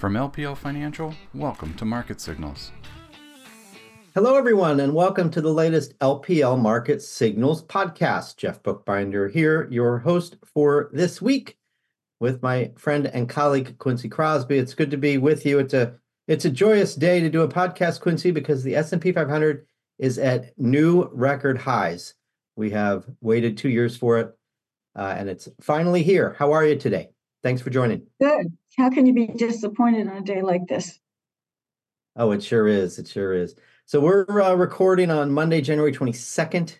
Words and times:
From 0.00 0.14
LPL 0.14 0.56
Financial, 0.56 1.14
welcome 1.34 1.74
to 1.74 1.84
Market 1.84 2.22
Signals. 2.22 2.72
Hello, 4.14 4.34
everyone, 4.34 4.80
and 4.80 4.94
welcome 4.94 5.28
to 5.28 5.42
the 5.42 5.52
latest 5.52 5.98
LPL 5.98 6.58
Market 6.58 7.02
Signals 7.02 7.62
podcast. 7.64 8.38
Jeff 8.38 8.62
Buchbinder 8.62 9.30
here, 9.30 9.68
your 9.70 9.98
host 9.98 10.36
for 10.42 10.88
this 10.94 11.20
week, 11.20 11.58
with 12.18 12.42
my 12.42 12.72
friend 12.78 13.08
and 13.08 13.28
colleague 13.28 13.76
Quincy 13.76 14.08
Krosby. 14.08 14.52
It's 14.52 14.72
good 14.72 14.90
to 14.90 14.96
be 14.96 15.18
with 15.18 15.44
you. 15.44 15.58
It's 15.58 15.74
a 15.74 15.96
it's 16.26 16.46
a 16.46 16.50
joyous 16.50 16.94
day 16.94 17.20
to 17.20 17.28
do 17.28 17.42
a 17.42 17.48
podcast, 17.48 18.00
Quincy, 18.00 18.30
because 18.30 18.62
the 18.62 18.76
S&P 18.76 19.12
500 19.12 19.66
is 19.98 20.18
at 20.18 20.58
new 20.58 21.10
record 21.12 21.58
highs. 21.58 22.14
We 22.56 22.70
have 22.70 23.04
waited 23.20 23.58
two 23.58 23.68
years 23.68 23.98
for 23.98 24.18
it, 24.18 24.34
uh, 24.96 25.14
and 25.18 25.28
it's 25.28 25.46
finally 25.60 26.02
here. 26.02 26.36
How 26.38 26.52
are 26.52 26.64
you 26.64 26.76
today? 26.76 27.10
Thanks 27.42 27.62
for 27.62 27.70
joining. 27.70 28.06
Good. 28.20 28.52
How 28.76 28.90
can 28.90 29.06
you 29.06 29.14
be 29.14 29.26
disappointed 29.26 30.08
on 30.08 30.18
a 30.18 30.22
day 30.22 30.42
like 30.42 30.66
this? 30.68 30.98
Oh, 32.16 32.32
it 32.32 32.42
sure 32.42 32.68
is. 32.68 32.98
It 32.98 33.08
sure 33.08 33.32
is. 33.32 33.54
So 33.86 34.00
we're 34.00 34.26
uh, 34.40 34.54
recording 34.54 35.10
on 35.10 35.32
Monday, 35.32 35.60
January 35.60 35.92
22nd, 35.92 36.78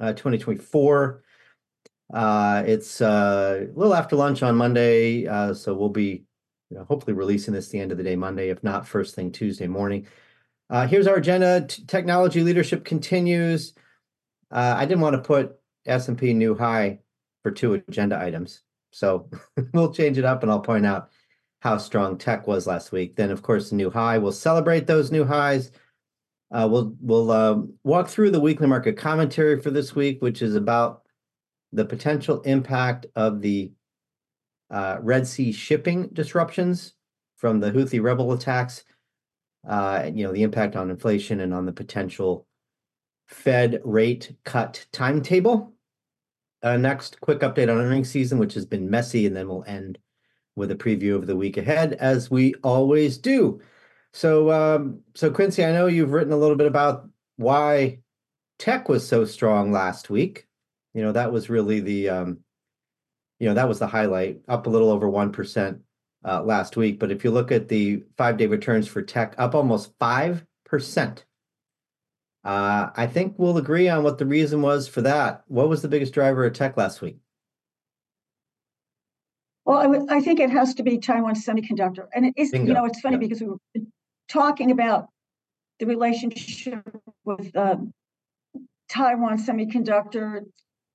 uh, 0.00 0.12
2024. 0.12 1.22
Uh, 2.12 2.62
it's 2.66 3.00
uh, 3.00 3.66
a 3.68 3.78
little 3.78 3.94
after 3.94 4.16
lunch 4.16 4.42
on 4.42 4.56
Monday, 4.56 5.26
uh, 5.26 5.54
so 5.54 5.74
we'll 5.74 5.88
be 5.88 6.24
you 6.70 6.78
know, 6.78 6.84
hopefully 6.84 7.14
releasing 7.14 7.54
this 7.54 7.68
the 7.68 7.78
end 7.78 7.92
of 7.92 7.98
the 7.98 8.04
day 8.04 8.16
Monday, 8.16 8.48
if 8.48 8.62
not 8.62 8.86
first 8.86 9.14
thing 9.14 9.30
Tuesday 9.30 9.66
morning. 9.66 10.06
Uh, 10.68 10.86
here's 10.86 11.06
our 11.06 11.16
agenda. 11.16 11.64
T- 11.66 11.84
technology 11.86 12.42
leadership 12.42 12.84
continues. 12.84 13.72
I 14.50 14.84
didn't 14.86 15.00
want 15.00 15.14
to 15.14 15.22
put 15.22 15.56
S&P 15.86 16.32
new 16.32 16.54
high 16.54 17.00
for 17.42 17.50
two 17.50 17.74
agenda 17.74 18.18
items, 18.20 18.62
so 18.96 19.28
we'll 19.74 19.92
change 19.92 20.16
it 20.16 20.24
up, 20.24 20.42
and 20.42 20.50
I'll 20.50 20.60
point 20.60 20.86
out 20.86 21.10
how 21.60 21.76
strong 21.76 22.16
tech 22.16 22.46
was 22.46 22.66
last 22.66 22.92
week. 22.92 23.16
Then, 23.16 23.30
of 23.30 23.42
course, 23.42 23.70
the 23.70 23.76
new 23.76 23.90
high. 23.90 24.16
We'll 24.18 24.32
celebrate 24.32 24.86
those 24.86 25.12
new 25.12 25.24
highs. 25.24 25.70
Uh, 26.50 26.66
we'll 26.70 26.96
we'll 27.00 27.30
uh, 27.30 27.58
walk 27.84 28.08
through 28.08 28.30
the 28.30 28.40
weekly 28.40 28.66
market 28.66 28.96
commentary 28.96 29.60
for 29.60 29.70
this 29.70 29.94
week, 29.94 30.22
which 30.22 30.40
is 30.40 30.54
about 30.54 31.02
the 31.72 31.84
potential 31.84 32.40
impact 32.42 33.04
of 33.16 33.42
the 33.42 33.72
uh, 34.70 34.96
Red 35.00 35.26
Sea 35.26 35.52
shipping 35.52 36.08
disruptions 36.12 36.94
from 37.36 37.60
the 37.60 37.70
Houthi 37.70 38.02
rebel 38.02 38.32
attacks. 38.32 38.84
Uh, 39.68 40.10
you 40.14 40.24
know 40.24 40.32
the 40.32 40.44
impact 40.44 40.74
on 40.74 40.88
inflation 40.88 41.40
and 41.40 41.52
on 41.52 41.66
the 41.66 41.72
potential 41.72 42.46
Fed 43.26 43.80
rate 43.84 44.36
cut 44.44 44.86
timetable. 44.92 45.75
Uh, 46.66 46.76
next, 46.76 47.20
quick 47.20 47.38
update 47.40 47.70
on 47.70 47.78
earnings 47.78 48.10
season, 48.10 48.40
which 48.40 48.54
has 48.54 48.66
been 48.66 48.90
messy, 48.90 49.24
and 49.24 49.36
then 49.36 49.46
we'll 49.46 49.62
end 49.68 49.98
with 50.56 50.72
a 50.72 50.74
preview 50.74 51.14
of 51.14 51.28
the 51.28 51.36
week 51.36 51.56
ahead, 51.56 51.92
as 51.92 52.28
we 52.28 52.54
always 52.64 53.18
do. 53.18 53.60
So, 54.12 54.50
um, 54.50 55.00
so 55.14 55.30
Quincy, 55.30 55.64
I 55.64 55.70
know 55.70 55.86
you've 55.86 56.10
written 56.10 56.32
a 56.32 56.36
little 56.36 56.56
bit 56.56 56.66
about 56.66 57.08
why 57.36 58.00
tech 58.58 58.88
was 58.88 59.06
so 59.06 59.24
strong 59.24 59.70
last 59.70 60.10
week. 60.10 60.48
You 60.92 61.02
know, 61.02 61.12
that 61.12 61.30
was 61.30 61.48
really 61.48 61.78
the, 61.78 62.08
um, 62.08 62.38
you 63.38 63.46
know, 63.48 63.54
that 63.54 63.68
was 63.68 63.78
the 63.78 63.86
highlight, 63.86 64.40
up 64.48 64.66
a 64.66 64.70
little 64.70 64.90
over 64.90 65.08
one 65.08 65.30
percent 65.30 65.82
uh, 66.24 66.42
last 66.42 66.76
week. 66.76 66.98
But 66.98 67.12
if 67.12 67.22
you 67.22 67.30
look 67.30 67.52
at 67.52 67.68
the 67.68 68.02
five-day 68.16 68.48
returns 68.48 68.88
for 68.88 69.02
tech, 69.02 69.36
up 69.38 69.54
almost 69.54 69.92
five 70.00 70.44
percent. 70.64 71.26
Uh, 72.46 72.90
I 72.94 73.08
think 73.08 73.34
we'll 73.38 73.58
agree 73.58 73.88
on 73.88 74.04
what 74.04 74.18
the 74.18 74.24
reason 74.24 74.62
was 74.62 74.86
for 74.86 75.02
that. 75.02 75.42
What 75.48 75.68
was 75.68 75.82
the 75.82 75.88
biggest 75.88 76.14
driver 76.14 76.44
of 76.44 76.52
tech 76.52 76.76
last 76.76 77.02
week? 77.02 77.16
Well, 79.64 79.78
I, 79.78 79.82
w- 79.82 80.06
I 80.08 80.20
think 80.20 80.38
it 80.38 80.50
has 80.50 80.72
to 80.74 80.84
be 80.84 80.98
Taiwan 80.98 81.34
Semiconductor, 81.34 82.06
and 82.14 82.24
it 82.24 82.34
is. 82.36 82.52
Bingo. 82.52 82.68
You 82.68 82.74
know, 82.74 82.84
it's 82.84 83.00
funny 83.00 83.16
yeah. 83.16 83.20
because 83.20 83.40
we 83.40 83.48
were 83.48 83.58
talking 84.28 84.70
about 84.70 85.08
the 85.80 85.86
relationship 85.86 86.88
with 87.24 87.54
uh, 87.56 87.78
Taiwan 88.88 89.38
Semiconductor 89.44 90.42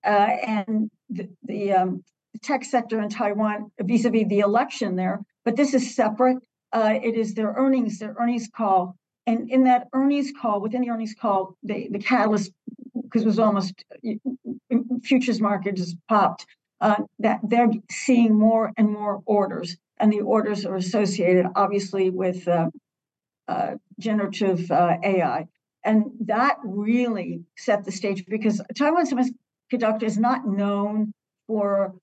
uh, 0.05 0.07
and 0.07 0.89
the, 1.09 1.27
the, 1.43 1.73
um, 1.73 2.03
tech 2.41 2.63
sector 2.63 3.01
in 3.01 3.09
Taiwan 3.09 3.69
vis-a-vis 3.81 4.29
the 4.29 4.39
election 4.39 4.95
there. 4.95 5.19
But 5.43 5.57
this 5.57 5.73
is 5.73 5.93
separate. 5.93 6.37
Uh, 6.71 6.97
it 7.03 7.15
is 7.15 7.33
their 7.33 7.53
earnings, 7.57 7.99
their 7.99 8.15
earnings 8.17 8.47
call, 8.55 8.95
and 9.31 9.49
in 9.49 9.63
that 9.63 9.87
earnings 9.93 10.31
call, 10.39 10.61
within 10.61 10.81
the 10.81 10.89
earnings 10.89 11.15
call, 11.19 11.55
the 11.63 11.87
catalyst 11.99 12.51
because 13.03 13.23
it 13.23 13.27
was 13.27 13.39
almost 13.39 13.83
futures 15.03 15.41
market 15.41 15.75
just 15.75 15.95
popped 16.07 16.45
uh, 16.81 16.95
that 17.19 17.39
they're 17.43 17.69
seeing 17.89 18.33
more 18.33 18.71
and 18.77 18.89
more 18.89 19.21
orders, 19.25 19.77
and 19.99 20.11
the 20.11 20.21
orders 20.21 20.65
are 20.65 20.75
associated, 20.75 21.45
obviously, 21.55 22.09
with 22.09 22.47
uh, 22.47 22.69
uh, 23.47 23.75
generative 23.99 24.69
uh, 24.71 24.97
AI. 25.03 25.45
And 25.83 26.05
that 26.21 26.57
really 26.63 27.41
set 27.57 27.85
the 27.85 27.91
stage 27.91 28.25
because 28.27 28.61
Taiwan 28.77 29.05
Semiconductor 29.07 30.03
is 30.03 30.17
not 30.17 30.47
known 30.47 31.13
for, 31.47 31.93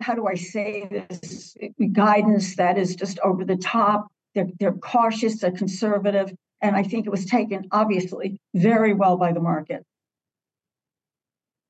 how 0.00 0.14
do 0.14 0.26
I 0.26 0.34
say 0.34 0.88
this, 1.08 1.56
guidance 1.92 2.56
that 2.56 2.78
is 2.78 2.96
just 2.96 3.18
over 3.20 3.44
the 3.44 3.56
top. 3.56 4.08
They're, 4.34 4.48
they're 4.58 4.72
cautious, 4.72 5.40
they're 5.40 5.50
conservative. 5.50 6.32
And 6.62 6.76
I 6.76 6.84
think 6.84 7.06
it 7.06 7.10
was 7.10 7.26
taken, 7.26 7.66
obviously, 7.72 8.40
very 8.54 8.94
well 8.94 9.16
by 9.16 9.32
the 9.32 9.40
market. 9.40 9.84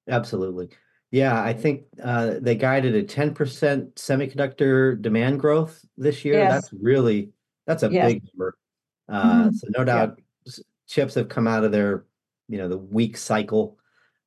Absolutely. 0.08 0.68
Yeah, 1.10 1.42
I 1.42 1.52
think 1.52 1.84
uh, 2.02 2.34
they 2.40 2.54
guided 2.54 2.94
a 2.94 3.02
10% 3.02 3.94
semiconductor 3.94 5.00
demand 5.00 5.40
growth 5.40 5.84
this 5.96 6.24
year. 6.24 6.34
Yes. 6.38 6.52
That's 6.52 6.72
really 6.82 7.30
that's 7.66 7.84
a 7.84 7.90
Yes. 7.92 8.12
big 8.12 8.22
number. 8.32 8.56
Uh, 9.08 9.44
Mhm. 9.48 9.54
so 9.54 9.68
no 9.78 9.84
doubt 9.84 10.20
s- 10.46 10.60
chips 10.88 11.14
have 11.14 11.28
come 11.28 11.46
out 11.46 11.62
of 11.64 11.70
their, 11.70 12.04
you 12.48 12.58
know, 12.58 12.68
the 12.68 12.76
weak 12.78 13.16
cycle, 13.16 13.78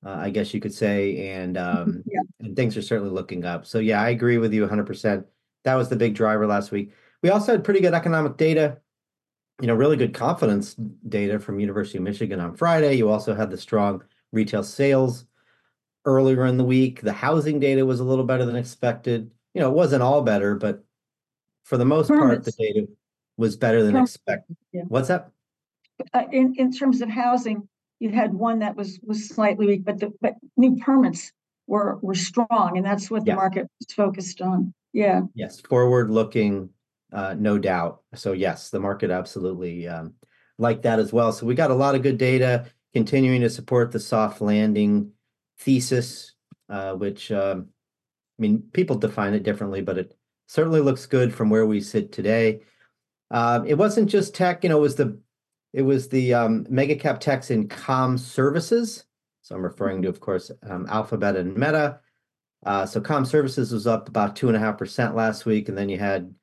uh, 0.05 0.11
I 0.11 0.29
guess 0.29 0.53
you 0.53 0.61
could 0.61 0.73
say, 0.73 1.31
and 1.33 1.57
um, 1.57 2.01
Yeah. 2.05 2.21
and 2.39 2.55
things 2.55 2.77
are 2.77 2.81
certainly 2.81 3.11
looking 3.11 3.43
up. 3.45 3.65
So 3.65 3.79
yeah, 3.79 4.01
I 4.01 4.09
agree 4.09 4.37
with 4.37 4.53
you 4.53 4.63
100%. 4.63 5.25
That 5.63 5.75
was 5.75 5.89
the 5.89 5.95
big 5.97 6.15
driver 6.15 6.47
last 6.47 6.71
week. 6.71 6.91
We 7.21 7.29
also 7.29 7.51
had 7.51 7.63
pretty 7.63 7.81
good 7.81 7.93
economic 7.93 8.37
data, 8.37 8.77
you 9.61 9.67
know, 9.67 9.73
really 9.73 9.95
good 9.97 10.13
confidence 10.13 10.75
data 11.07 11.39
from 11.39 11.59
University 11.59 11.97
of 11.97 12.03
Michigan 12.03 12.39
on 12.39 12.55
Friday. 12.55 12.95
You 12.95 13.09
also 13.09 13.33
had 13.33 13.49
the 13.49 13.57
strong 13.57 14.03
retail 14.31 14.63
sales 14.63 15.25
earlier 16.03 16.45
in 16.45 16.57
the 16.57 16.63
week. 16.63 17.01
The 17.01 17.13
housing 17.13 17.59
data 17.59 17.85
was 17.85 17.99
a 17.99 18.03
little 18.03 18.25
better 18.25 18.45
than 18.45 18.55
expected. 18.55 19.31
You 19.53 19.61
know, 19.61 19.69
it 19.69 19.75
wasn't 19.75 20.03
all 20.03 20.21
better, 20.21 20.55
but 20.55 20.83
for 21.63 21.77
the 21.77 21.85
most 21.85 22.09
part, 22.09 22.43
the 22.43 22.51
data 22.51 22.87
was 23.37 23.55
better 23.55 23.81
than 23.83 23.93
Permits, 23.93 24.15
expected. 24.15 24.57
yeah. 24.71 24.83
What's 24.87 25.07
that? 25.07 25.31
Uh, 26.13 26.23
in 26.31 26.53
in 26.57 26.71
terms 26.71 27.01
of 27.01 27.09
housing, 27.09 27.67
you 27.99 28.09
had 28.09 28.33
one 28.33 28.59
that 28.59 28.75
was 28.75 28.99
was 29.03 29.29
slightly 29.29 29.65
weak, 29.65 29.85
but 29.85 29.99
the 29.99 30.11
but 30.21 30.35
new 30.57 30.75
permits 30.75 31.31
were 31.67 31.97
were 32.01 32.13
strong, 32.13 32.73
and 32.75 32.85
that's 32.85 33.09
what 33.09 33.23
the 33.23 33.31
Yes. 33.31 33.35
market 33.37 33.67
was 33.79 33.93
focused 33.95 34.41
on. 34.41 34.73
Yeah. 34.91 35.21
Yes, 35.33 35.61
forward 35.61 36.09
looking, 36.09 36.69
uh, 37.15 37.33
no 37.37 37.57
doubt. 37.57 38.01
So 38.13 38.33
yes, 38.33 38.69
the 38.69 38.79
market 38.79 39.09
absolutely 39.09 39.87
um, 39.87 40.15
like 40.57 40.81
that 40.81 40.99
as 40.99 41.13
well. 41.13 41.31
So 41.31 41.45
we 41.45 41.55
got 41.55 41.71
a 41.71 41.75
lot 41.75 41.95
of 41.95 42.03
good 42.03 42.17
data 42.17 42.65
continuing 42.93 43.41
to 43.41 43.49
support 43.49 43.91
the 43.91 43.99
soft 43.99 44.41
landing 44.41 45.11
thesis, 45.59 46.33
uh, 46.69 46.93
which 46.93 47.31
um, 47.31 47.69
I 48.37 48.41
mean, 48.41 48.63
people 48.73 48.97
define 48.97 49.33
it 49.33 49.43
differently, 49.43 49.81
but 49.81 49.97
it 49.97 50.13
certainly 50.47 50.81
looks 50.81 51.05
good 51.05 51.33
from 51.33 51.49
where 51.49 51.65
we 51.65 51.79
sit 51.79 52.11
today. 52.11 52.59
Um, 53.31 53.65
it 53.65 53.77
wasn't 53.77 54.09
just 54.09 54.35
tech, 54.35 54.63
you 54.63 54.69
know, 54.69 54.77
it 54.77 54.81
was 54.81 54.95
the 54.95 55.17
it 55.71 55.83
was 55.83 56.09
the 56.09 56.33
um, 56.33 56.65
mega 56.69 56.95
cap 56.95 57.19
techs 57.19 57.49
in 57.49 57.67
com 57.67 58.17
services. 58.17 59.05
So 59.41 59.55
I'm 59.55 59.63
referring 59.63 60.01
to, 60.01 60.09
of 60.09 60.19
course, 60.19 60.51
um, 60.69 60.85
Alphabet 60.89 61.35
and 61.35 61.55
Meta. 61.55 61.99
Uh, 62.65 62.85
so 62.85 62.99
com 62.99 63.25
services 63.25 63.71
was 63.71 63.87
up 63.87 64.09
about 64.09 64.35
two 64.35 64.47
and 64.47 64.57
a 64.57 64.59
half 64.59 64.77
percent 64.77 65.15
last 65.15 65.45
week, 65.45 65.69
and 65.69 65.77
then 65.77 65.87
you 65.87 65.97
had 65.97 66.33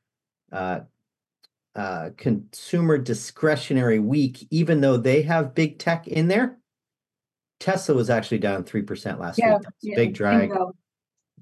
uh, 0.53 0.81
uh, 1.75 2.11
consumer 2.17 2.99
discretionary 2.99 3.99
week, 3.99 4.47
even 4.51 4.81
though 4.81 4.97
they 4.97 5.23
have 5.23 5.55
big 5.55 5.79
tech 5.79 6.07
in 6.07 6.29
there. 6.29 6.59
Tesla 7.61 7.95
was 7.95 8.11
actually 8.11 8.39
down 8.39 8.65
three 8.65 8.83
percent 8.83 9.19
last 9.21 9.39
Yeah, 9.39 9.55
week. 9.59 9.67
Yeah, 9.81 9.95
big 9.97 10.15
drag, 10.15 10.51
bingo. 10.51 10.75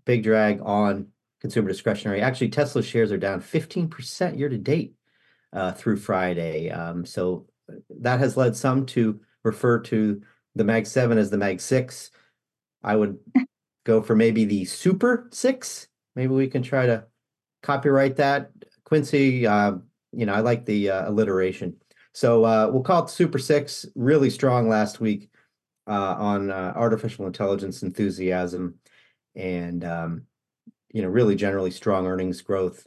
big 0.04 0.22
drag 0.22 0.60
on 0.62 1.08
consumer 1.40 1.68
discretionary. 1.68 2.20
Actually, 2.20 2.50
Tesla 2.50 2.82
shares 2.82 3.10
are 3.10 3.18
down 3.18 3.40
fifteen 3.40 3.88
percent 3.88 4.38
year 4.38 4.48
to 4.48 4.58
date 4.58 4.94
uh, 5.52 5.72
through 5.72 5.96
Friday. 5.96 6.70
Um, 6.70 7.04
so 7.06 7.46
that 8.00 8.20
has 8.20 8.36
led 8.36 8.54
some 8.54 8.84
to 8.86 9.20
refer 9.44 9.78
to 9.80 10.20
the 10.54 10.64
Mag 10.64 10.86
Seven 10.86 11.16
as 11.18 11.30
the 11.30 11.38
Mag 11.38 11.60
Six. 11.60 12.10
I 12.84 12.96
would 12.96 13.18
go 13.84 14.02
for 14.02 14.14
maybe 14.14 14.44
the 14.44 14.64
Super 14.66 15.26
Six. 15.32 15.88
Maybe 16.14 16.34
we 16.34 16.48
can 16.48 16.62
try 16.62 16.86
to 16.86 17.06
copyright 17.62 18.16
that. 18.16 18.50
Quincy, 18.90 19.46
uh, 19.46 19.74
you 20.10 20.26
know, 20.26 20.34
I 20.34 20.40
like 20.40 20.66
the 20.66 20.90
uh, 20.90 21.08
alliteration. 21.08 21.76
So 22.12 22.44
uh, 22.44 22.68
we'll 22.72 22.82
call 22.82 23.04
it 23.04 23.10
Super 23.10 23.38
Six. 23.38 23.86
Really 23.94 24.30
strong 24.30 24.68
last 24.68 25.00
week 25.00 25.30
uh, 25.86 26.16
on 26.18 26.50
uh, 26.50 26.72
artificial 26.74 27.26
intelligence 27.26 27.84
enthusiasm, 27.84 28.74
and 29.36 29.84
um, 29.84 30.22
you 30.92 31.02
know, 31.02 31.08
really 31.08 31.36
generally 31.36 31.70
strong 31.70 32.08
earnings 32.08 32.42
growth 32.42 32.84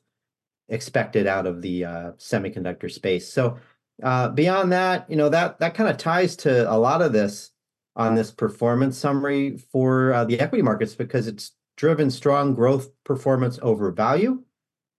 expected 0.67 1.25
out 1.25 1.47
of 1.47 1.61
the 1.61 1.83
semiconductor 2.17 2.91
space. 2.91 3.31
So 3.31 3.57
beyond 4.01 4.73
that, 4.73 5.09
you 5.09 5.15
know, 5.15 5.29
that 5.29 5.59
that 5.59 5.73
kind 5.73 5.89
of 5.89 5.95
ties 5.95 6.35
to 6.37 6.69
a 6.69 6.75
lot 6.75 7.01
of 7.01 7.13
this 7.13 7.51
on 7.95 8.13
this 8.13 8.29
performance 8.29 8.97
summary 8.97 9.57
for 9.71 10.25
the 10.27 10.37
equity 10.41 10.63
markets 10.63 10.95
because 10.95 11.27
it's 11.27 11.53
driven 11.77 12.11
strong 12.11 12.53
growth 12.53 12.89
performance 13.05 13.57
over 13.61 13.89
value. 13.89 14.43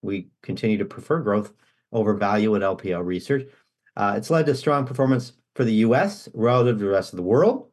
We 0.05 0.29
continue 0.43 0.79
to 0.79 0.85
prefer 0.85 1.21
growth 1.21 1.53
over 1.93 2.15
value 2.15 2.55
at 2.57 2.63
LPL 2.63 3.05
Research. 3.05 3.49
Uh, 3.97 4.15
it's 4.17 4.31
led 4.31 4.47
to 4.47 4.55
strong 4.55 4.85
performance 4.85 5.33
for 5.55 5.65
the 5.65 5.75
U.S. 5.75 6.29
relative 6.35 6.79
to 6.79 6.85
the 6.85 6.91
rest 6.91 7.13
of 7.13 7.17
the 7.17 7.23
world, 7.23 7.69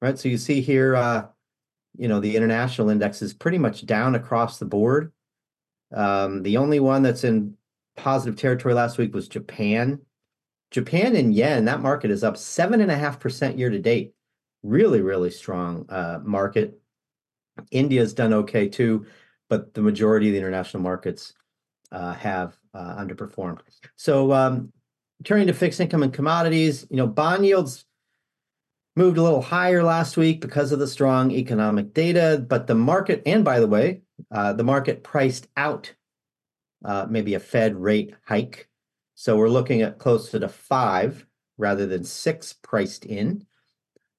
right? 0.00 0.18
So 0.18 0.28
you 0.28 0.38
see 0.38 0.60
here, 0.60 0.94
uh, 0.96 1.26
you 1.96 2.08
know, 2.08 2.20
the 2.20 2.36
international 2.36 2.90
index 2.90 3.20
is 3.20 3.34
pretty 3.34 3.58
much 3.58 3.84
down 3.84 4.14
across 4.14 4.58
the 4.58 4.64
board. 4.64 5.12
Um, 5.92 6.42
the 6.42 6.56
only 6.56 6.78
one 6.78 7.02
that's 7.02 7.24
in 7.24 7.56
positive 7.96 8.36
territory 8.38 8.74
last 8.74 8.96
week 8.96 9.12
was 9.12 9.28
Japan. 9.28 10.00
Japan 10.70 11.16
in 11.16 11.32
yen, 11.32 11.64
that 11.64 11.80
market 11.80 12.12
is 12.12 12.22
up 12.22 12.36
7.5% 12.36 13.58
year 13.58 13.70
to 13.70 13.78
date. 13.80 14.14
Really, 14.62 15.00
really 15.00 15.30
strong 15.30 15.86
uh, 15.88 16.20
market. 16.22 16.78
India's 17.72 18.14
done 18.14 18.32
okay 18.32 18.68
too, 18.68 19.06
but 19.48 19.74
the 19.74 19.82
majority 19.82 20.28
of 20.28 20.32
the 20.32 20.38
international 20.38 20.82
markets 20.82 21.34
Uh, 21.92 22.14
have 22.14 22.56
uh, 22.72 22.94
underperformed. 23.02 23.58
So 23.96 24.32
um, 24.32 24.72
turning 25.24 25.48
to 25.48 25.52
fixed 25.52 25.80
income 25.80 26.04
and 26.04 26.12
commodities, 26.12 26.86
you 26.88 26.96
know, 26.96 27.08
bond 27.08 27.44
yields 27.44 27.84
moved 28.94 29.18
a 29.18 29.22
little 29.24 29.42
higher 29.42 29.82
last 29.82 30.16
week 30.16 30.40
because 30.40 30.70
of 30.70 30.78
the 30.78 30.86
strong 30.86 31.32
economic 31.32 31.92
data, 31.92 32.46
but 32.48 32.68
the 32.68 32.76
market, 32.76 33.24
and 33.26 33.44
by 33.44 33.58
the 33.58 33.66
way, 33.66 34.02
uh, 34.30 34.52
the 34.52 34.62
market 34.62 35.02
priced 35.02 35.48
out 35.56 35.92
maybe 37.08 37.34
a 37.34 37.40
Fed 37.40 37.74
rate 37.74 38.14
hike. 38.24 38.68
So 39.16 39.36
we're 39.36 39.48
looking 39.48 39.82
at 39.82 39.98
closer 39.98 40.30
to 40.30 40.38
the 40.38 40.48
five 40.48 41.26
rather 41.58 41.86
than 41.86 42.04
six 42.04 42.52
priced 42.52 43.04
in. 43.04 43.46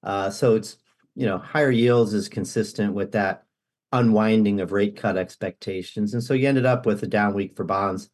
So 0.04 0.56
it's, 0.56 0.76
you 1.14 1.24
know, 1.24 1.38
higher 1.38 1.70
yields 1.70 2.12
is 2.12 2.28
consistent 2.28 2.92
with 2.92 3.12
that 3.12 3.46
unwinding 3.92 4.60
of 4.60 4.72
rate 4.72 4.96
cut 4.96 5.16
expectations. 5.16 6.14
And 6.14 6.22
so 6.22 6.34
you 6.34 6.48
ended 6.48 6.66
up 6.66 6.86
with 6.86 7.02
a 7.02 7.06
down 7.06 7.34
week 7.34 7.56
for 7.56 7.64
bonds, 7.64 8.10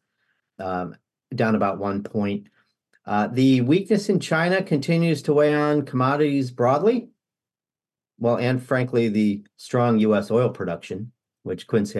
um, 0.59 0.95
down 1.33 1.55
about 1.55 1.77
one 1.77 2.03
point. 2.03 2.47
Uh, 3.05 3.27
the 3.27 3.61
weakness 3.61 4.09
in 4.09 4.19
China 4.19 4.61
continues 4.61 5.21
to 5.23 5.33
weigh 5.33 5.55
on 5.55 5.83
commodities 5.83 6.51
broadly. 6.51 7.09
Well, 8.19 8.37
and 8.37 8.61
frankly, 8.61 9.09
the 9.09 9.45
strong 9.57 9.99
U.S. 9.99 10.29
oil 10.29 10.49
production, 10.49 11.11
which 11.43 11.65
Quincy, 11.67 11.99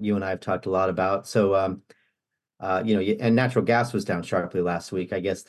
you 0.00 0.16
and 0.16 0.24
I 0.24 0.30
have 0.30 0.40
talked 0.40 0.66
a 0.66 0.70
lot 0.70 0.88
about. 0.88 1.28
So, 1.28 1.54
um, 1.54 1.82
uh, 2.58 2.82
you 2.84 2.96
know, 2.96 3.16
and 3.20 3.36
natural 3.36 3.64
gas 3.64 3.92
was 3.92 4.04
down 4.04 4.22
sharply 4.22 4.62
last 4.62 4.90
week. 4.90 5.12
I 5.12 5.20
guess 5.20 5.44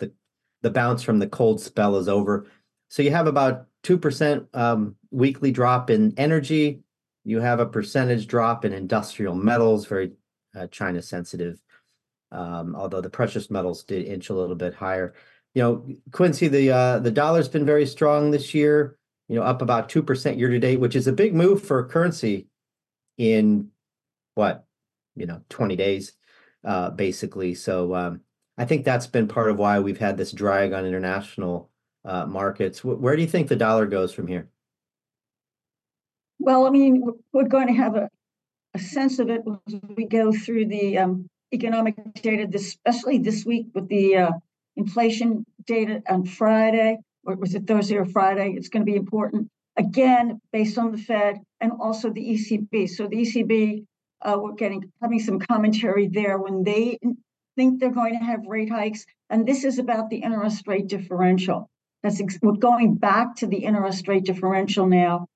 the 0.62 0.70
bounce 0.70 1.04
from 1.04 1.20
the 1.20 1.28
cold 1.28 1.62
spell 1.62 1.98
is 1.98 2.10
over. 2.10 2.46
So 2.90 3.02
you 3.02 3.12
have 3.12 3.28
about 3.28 3.68
2% 3.84 4.48
um, 4.54 4.96
weekly 5.12 5.52
drop 5.52 5.90
in 5.90 6.14
energy. 6.18 6.81
You 7.24 7.39
have 7.42 7.60
a 7.60 7.66
percentage 7.66 8.27
drop 8.27 8.66
in 8.66 8.74
industrial 8.74 9.36
metals, 9.36 9.86
very 9.86 10.13
uh, 10.56 10.68
China 10.68 11.01
sensitive, 11.01 11.62
um, 12.31 12.75
although 12.75 13.01
the 13.01 13.10
precious 13.10 13.50
metals 13.50 13.83
did 13.83 14.06
inch 14.06 14.30
a 14.30 14.33
little 14.33 14.56
bit 14.56 14.74
higher. 14.74 15.13
You 15.54 15.62
know, 15.63 15.88
Quincy, 16.12 16.48
the 16.48 16.71
uh, 16.71 17.00
the 17.00 17.12
dollar 17.12 17.38
has 17.38 17.50
been 17.50 17.66
very 17.66 17.86
strong 17.86 18.31
this 18.31 18.54
year, 18.54 18.98
you 19.27 19.36
know, 19.36 19.44
up 19.44 19.62
about 19.62 19.89
2% 19.89 20.38
year 20.38 20.50
to 20.50 20.60
date, 20.60 20.80
which 20.80 20.95
is 20.95 21.07
a 21.07 21.13
big 21.13 21.33
move 21.36 21.63
for 21.63 21.83
currency 21.88 22.48
in 23.18 23.69
what, 24.36 24.66
you 25.16 25.25
know, 25.25 25.42
20 25.50 25.75
days, 25.75 26.13
uh, 26.63 26.92
basically. 26.92 27.54
So 27.56 27.94
um, 27.95 28.21
I 28.57 28.66
think 28.66 28.86
that's 28.86 29.07
been 29.07 29.27
part 29.27 29.50
of 29.50 29.60
why 29.60 29.80
we've 29.80 30.00
had 30.00 30.18
this 30.18 30.31
drag 30.31 30.71
on 30.74 30.86
international 30.86 31.69
markets. 32.06 32.83
Where 32.83 33.16
do 33.16 33.21
you 33.21 33.27
think 33.27 33.48
the 33.50 33.56
dollar 33.56 33.86
goes 33.86 34.13
from 34.13 34.27
here? 34.27 34.50
Well, 36.50 36.66
I 36.66 36.72
mean, 36.72 37.04
we're 37.31 37.48
going 37.48 37.68
to 37.68 37.74
have 37.74 37.96
a 37.96 38.10
sense 38.80 39.19
of 39.19 39.30
it 39.30 39.42
as 39.68 39.75
we 39.96 40.06
go 40.07 40.31
through 40.31 40.66
the 40.66 40.98
um, 40.98 41.28
economic 41.54 41.94
data, 42.24 42.50
especially 42.51 43.19
this 43.19 43.46
week 43.46 43.68
with 43.75 43.88
the 43.88 44.18
uh, 44.18 44.31
inflation 44.75 45.46
data 45.68 46.01
on 46.10 46.25
Friday, 46.25 46.98
or 47.24 47.36
was 47.36 47.54
it 47.54 47.68
Thursday 47.68 47.98
or 47.98 48.06
Friday? 48.06 48.56
It's 48.57 48.68
going 48.68 48.84
to 48.84 48.92
be 48.92 48.98
important. 48.98 49.48
Again, 49.78 50.42
based 50.51 50.80
on 50.80 50.92
the 50.92 50.98
Fed 50.98 51.38
and 51.62 51.72
also 51.80 52.10
the 52.10 52.28
ECB. 52.34 52.90
So 52.90 53.06
the 53.06 53.18
ECB, 53.18 53.86
uh, 54.24 54.40
we're 54.42 54.54
getting 54.54 54.92
having 55.04 55.19
some 55.19 55.38
commentary 55.38 56.07
there 56.07 56.40
when 56.40 56.63
they 56.63 56.98
think 57.57 57.80
they're 57.80 57.92
going 57.92 58.18
to 58.18 58.25
have 58.25 58.48
rate 58.48 58.72
hikes. 58.72 59.06
And 59.30 59.48
this 59.48 59.66
is 59.66 59.78
about 59.78 60.10
the 60.10 60.24
interest 60.24 60.68
rate 60.68 60.88
differential. 60.88 61.69
That's 62.02 62.19
We're 62.42 62.54
going 62.54 62.95
back 62.95 63.36
to 63.36 63.45
the 63.45 63.57
interest 63.57 64.07
rate 64.07 64.24
differential 64.24 64.88
now, 64.88 65.28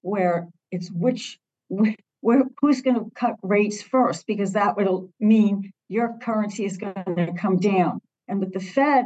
where 0.00 0.48
it's 0.72 0.90
which, 0.90 1.38
who's 1.68 2.82
going 2.82 2.96
to 2.96 3.10
cut 3.14 3.36
rates 3.42 3.82
first, 3.82 4.26
because 4.26 4.54
that 4.54 4.76
would 4.76 5.08
mean 5.20 5.70
your 5.88 6.18
currency 6.20 6.64
is 6.64 6.76
going 6.76 7.16
to 7.16 7.32
come 7.38 7.58
down. 7.58 8.00
And 8.26 8.40
with 8.40 8.52
the 8.52 8.60
Fed 8.60 9.04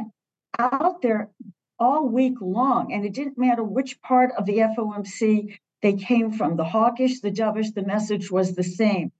out 0.57 1.01
there 1.03 1.29
all 1.77 2.07
week 2.07 2.35
long, 2.41 2.91
and 2.93 3.05
it 3.05 3.13
didn't 3.13 3.37
matter 3.37 3.63
which 3.63 4.01
part 4.01 4.31
of 4.37 4.45
the 4.45 4.57
FOMC 4.57 5.55
they 5.83 5.93
came 5.93 6.31
from, 6.31 6.55
the 6.55 6.63
hawkish, 6.63 7.19
the 7.19 7.29
dovish, 7.29 7.73
the 7.75 7.85
message 7.85 8.31
was 8.31 8.55
the 8.55 8.63
same. 8.63 9.11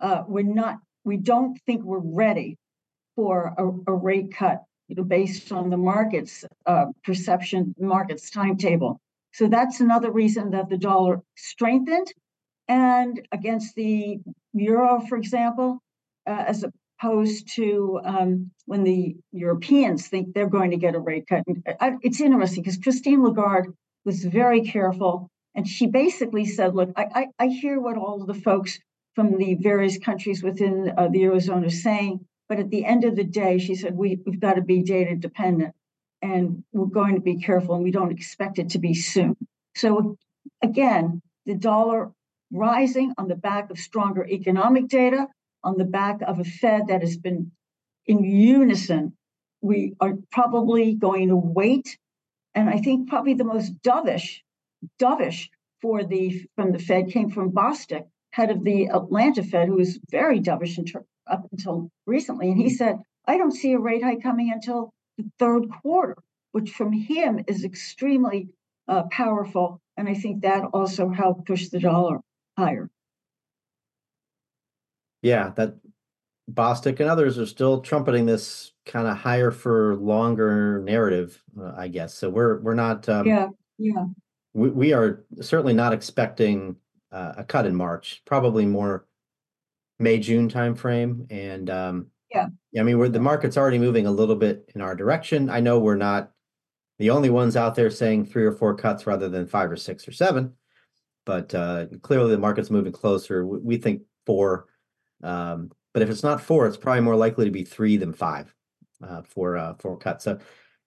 Uh, 0.00 0.24
We 1.04 1.16
don't 1.16 1.58
think 1.66 1.82
we're 1.84 1.98
ready 2.24 2.56
for 3.16 3.54
a 3.86 3.92
rate 3.92 4.32
cut 4.32 4.64
based 5.06 5.50
on 5.52 5.70
the 5.70 5.76
market's 5.76 6.44
perception, 7.04 7.74
market's 7.78 8.30
timetable. 8.30 9.00
So 9.32 9.48
that's 9.48 9.80
another 9.80 10.10
reason 10.10 10.50
that 10.50 10.68
the 10.68 10.76
dollar 10.76 11.22
strengthened. 11.36 12.12
And 12.68 13.26
against 13.32 13.74
the 13.74 14.20
euro, 14.52 15.00
for 15.00 15.16
example, 15.16 15.80
uh, 16.26 16.44
as 16.46 16.64
opposed 17.02 17.48
to 17.56 18.00
um, 18.04 18.50
when 18.66 18.84
the 18.84 19.16
Europeans 19.32 20.08
think 20.08 20.32
they're 20.32 20.48
going 20.48 20.70
to 20.70 20.76
get 20.76 20.94
a 20.94 21.00
rate 21.00 21.26
cut. 21.28 21.42
Uh, 21.80 21.92
it's 22.02 22.20
interesting 22.20 22.62
because 22.62 22.78
Christine 22.78 23.22
Lagarde 23.22 23.70
was 24.04 24.24
very 24.24 24.62
careful. 24.62 25.28
And 25.54 25.68
she 25.68 25.86
basically 25.86 26.46
said, 26.46 26.74
look, 26.74 26.90
I 26.96 27.46
hear 27.46 27.78
what 27.78 27.98
all 27.98 28.24
the 28.24 28.32
folks 28.34 28.78
from 29.14 29.36
the 29.36 29.54
various 29.56 29.98
countries 29.98 30.42
within 30.42 30.92
uh, 30.96 31.08
the 31.08 31.20
Eurozone 31.20 31.66
are 31.66 31.70
saying, 31.70 32.24
but 32.48 32.58
at 32.58 32.70
the 32.70 32.86
end 32.86 33.04
of 33.04 33.16
the 33.16 33.24
day, 33.24 33.58
she 33.58 33.74
said, 33.74 33.94
we've 33.94 34.40
got 34.40 34.54
to 34.54 34.62
be 34.62 34.82
data 34.82 35.14
dependent 35.14 35.74
and 36.22 36.64
we're 36.72 36.86
going 36.86 37.16
to 37.16 37.20
be 37.20 37.36
careful 37.36 37.74
and 37.74 37.84
we 37.84 37.90
don't 37.90 38.12
expect 38.12 38.58
it 38.58 38.70
to 38.70 38.78
be 38.78 38.94
soon. 38.94 39.36
So 39.74 40.16
again, 40.62 41.20
the 41.46 41.54
dollar 41.54 42.12
rising 42.52 43.12
on 43.18 43.28
the 43.28 43.34
back 43.34 43.70
of 43.70 43.78
stronger 43.78 44.26
economic 44.26 44.88
data, 44.88 45.26
on 45.64 45.76
the 45.76 45.84
back 45.84 46.20
of 46.22 46.38
a 46.38 46.44
Fed 46.44 46.88
that 46.88 47.02
has 47.02 47.16
been 47.16 47.50
in 48.06 48.24
unison. 48.24 49.16
We 49.60 49.94
are 50.00 50.14
probably 50.30 50.94
going 50.94 51.28
to 51.28 51.36
wait. 51.36 51.98
And 52.54 52.68
I 52.68 52.78
think 52.78 53.08
probably 53.08 53.34
the 53.34 53.44
most 53.44 53.80
dovish 53.82 54.40
dovish 55.00 55.48
for 55.80 56.04
the 56.04 56.44
from 56.56 56.72
the 56.72 56.78
Fed 56.78 57.10
came 57.10 57.30
from 57.30 57.52
Bostic, 57.52 58.06
head 58.32 58.50
of 58.50 58.64
the 58.64 58.86
Atlanta 58.86 59.42
Fed, 59.42 59.68
who 59.68 59.76
was 59.76 59.98
very 60.10 60.40
dovish 60.40 60.78
up 61.26 61.46
until 61.52 61.90
recently. 62.06 62.50
And 62.50 62.60
he 62.60 62.70
said, 62.70 62.98
I 63.26 63.38
don't 63.38 63.52
see 63.52 63.72
a 63.72 63.78
rate 63.78 64.02
hike 64.02 64.22
coming 64.22 64.50
until 64.52 64.92
the 65.18 65.30
third 65.38 65.64
quarter, 65.82 66.16
which 66.52 66.70
from 66.70 66.92
him 66.92 67.44
is 67.46 67.64
extremely 67.64 68.48
uh, 68.88 69.04
powerful. 69.10 69.80
And 69.96 70.08
I 70.08 70.14
think 70.14 70.42
that 70.42 70.64
also 70.72 71.10
helped 71.10 71.46
push 71.46 71.68
the 71.68 71.80
dollar 71.80 72.20
higher. 72.56 72.90
Yeah, 75.22 75.52
that 75.56 75.76
Bostic 76.50 76.98
and 77.00 77.08
others 77.08 77.38
are 77.38 77.46
still 77.46 77.80
trumpeting 77.80 78.26
this 78.26 78.72
kind 78.84 79.06
of 79.06 79.16
higher 79.16 79.50
for 79.50 79.96
longer 79.96 80.80
narrative, 80.80 81.42
uh, 81.60 81.72
I 81.76 81.88
guess. 81.88 82.14
So 82.14 82.28
we're 82.28 82.60
we're 82.60 82.74
not. 82.74 83.08
Um, 83.08 83.26
yeah, 83.26 83.48
yeah. 83.78 84.06
We 84.52 84.70
we 84.70 84.92
are 84.92 85.24
certainly 85.40 85.74
not 85.74 85.92
expecting 85.92 86.76
uh, 87.12 87.34
a 87.38 87.44
cut 87.44 87.66
in 87.66 87.74
March, 87.74 88.22
probably 88.24 88.66
more 88.66 89.06
May, 89.98 90.18
June 90.18 90.48
timeframe. 90.48 91.30
And 91.30 91.70
um, 91.70 92.06
yeah, 92.72 92.80
I 92.80 92.84
mean, 92.84 93.12
the 93.12 93.20
market's 93.20 93.56
already 93.56 93.78
moving 93.78 94.06
a 94.06 94.10
little 94.10 94.36
bit 94.36 94.70
in 94.74 94.80
our 94.80 94.94
direction. 94.94 95.50
I 95.50 95.60
know 95.60 95.78
we're 95.78 95.96
not 95.96 96.30
the 96.98 97.10
only 97.10 97.30
ones 97.30 97.56
out 97.56 97.74
there 97.74 97.90
saying 97.90 98.26
three 98.26 98.44
or 98.44 98.52
four 98.52 98.74
cuts 98.74 99.06
rather 99.06 99.28
than 99.28 99.46
five 99.46 99.70
or 99.70 99.76
six 99.76 100.06
or 100.06 100.12
seven, 100.12 100.54
but 101.26 101.54
uh, 101.54 101.86
clearly 102.02 102.30
the 102.30 102.38
market's 102.38 102.70
moving 102.70 102.92
closer. 102.92 103.44
We 103.46 103.76
think 103.76 104.02
four. 104.26 104.66
Um, 105.22 105.70
but 105.92 106.02
if 106.02 106.08
it's 106.08 106.22
not 106.22 106.40
four, 106.40 106.66
it's 106.66 106.76
probably 106.76 107.02
more 107.02 107.16
likely 107.16 107.44
to 107.44 107.50
be 107.50 107.64
three 107.64 107.96
than 107.96 108.12
five 108.12 108.54
uh, 109.02 109.22
for 109.22 109.56
uh, 109.56 109.74
four 109.74 109.98
cuts. 109.98 110.24
So 110.24 110.38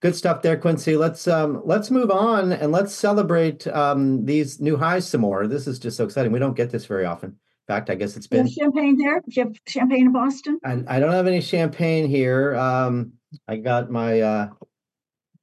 good 0.01 0.15
stuff 0.15 0.41
there, 0.41 0.57
Quincy. 0.57 0.97
Let's 0.97 1.27
um, 1.27 1.61
move 1.91 2.11
on 2.11 2.53
and 2.53 2.71
let's 2.71 2.93
celebrate 2.93 3.67
um, 3.67 4.25
these 4.25 4.59
new 4.59 4.77
highs 4.77 5.07
some 5.07 5.21
more. 5.21 5.47
This 5.47 5.67
is 5.67 5.79
just 5.79 5.97
so 5.97 6.05
exciting. 6.05 6.31
We 6.31 6.39
don't 6.39 6.57
get 6.57 6.71
this 6.71 6.85
very 6.85 7.05
often. 7.05 7.37
Fact, 7.67 7.89
I 7.89 7.95
guess 7.95 8.15
it's 8.15 8.27
been 8.27 8.47
champagne 8.47 8.97
there. 8.97 9.19
Do 9.19 9.25
you 9.27 9.43
have 9.43 9.55
champagne 9.67 10.07
in 10.07 10.13
Boston? 10.13 10.59
I, 10.63 10.83
I 10.87 10.99
don't 10.99 11.11
have 11.11 11.27
any 11.27 11.41
champagne 11.41 12.07
here. 12.07 12.55
Um, 12.55 13.13
I 13.47 13.57
got 13.57 13.89
my 13.89 14.21
uh, 14.21 14.49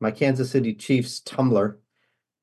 my 0.00 0.10
Kansas 0.10 0.50
City 0.50 0.74
Chiefs 0.74 1.20
tumbler. 1.20 1.78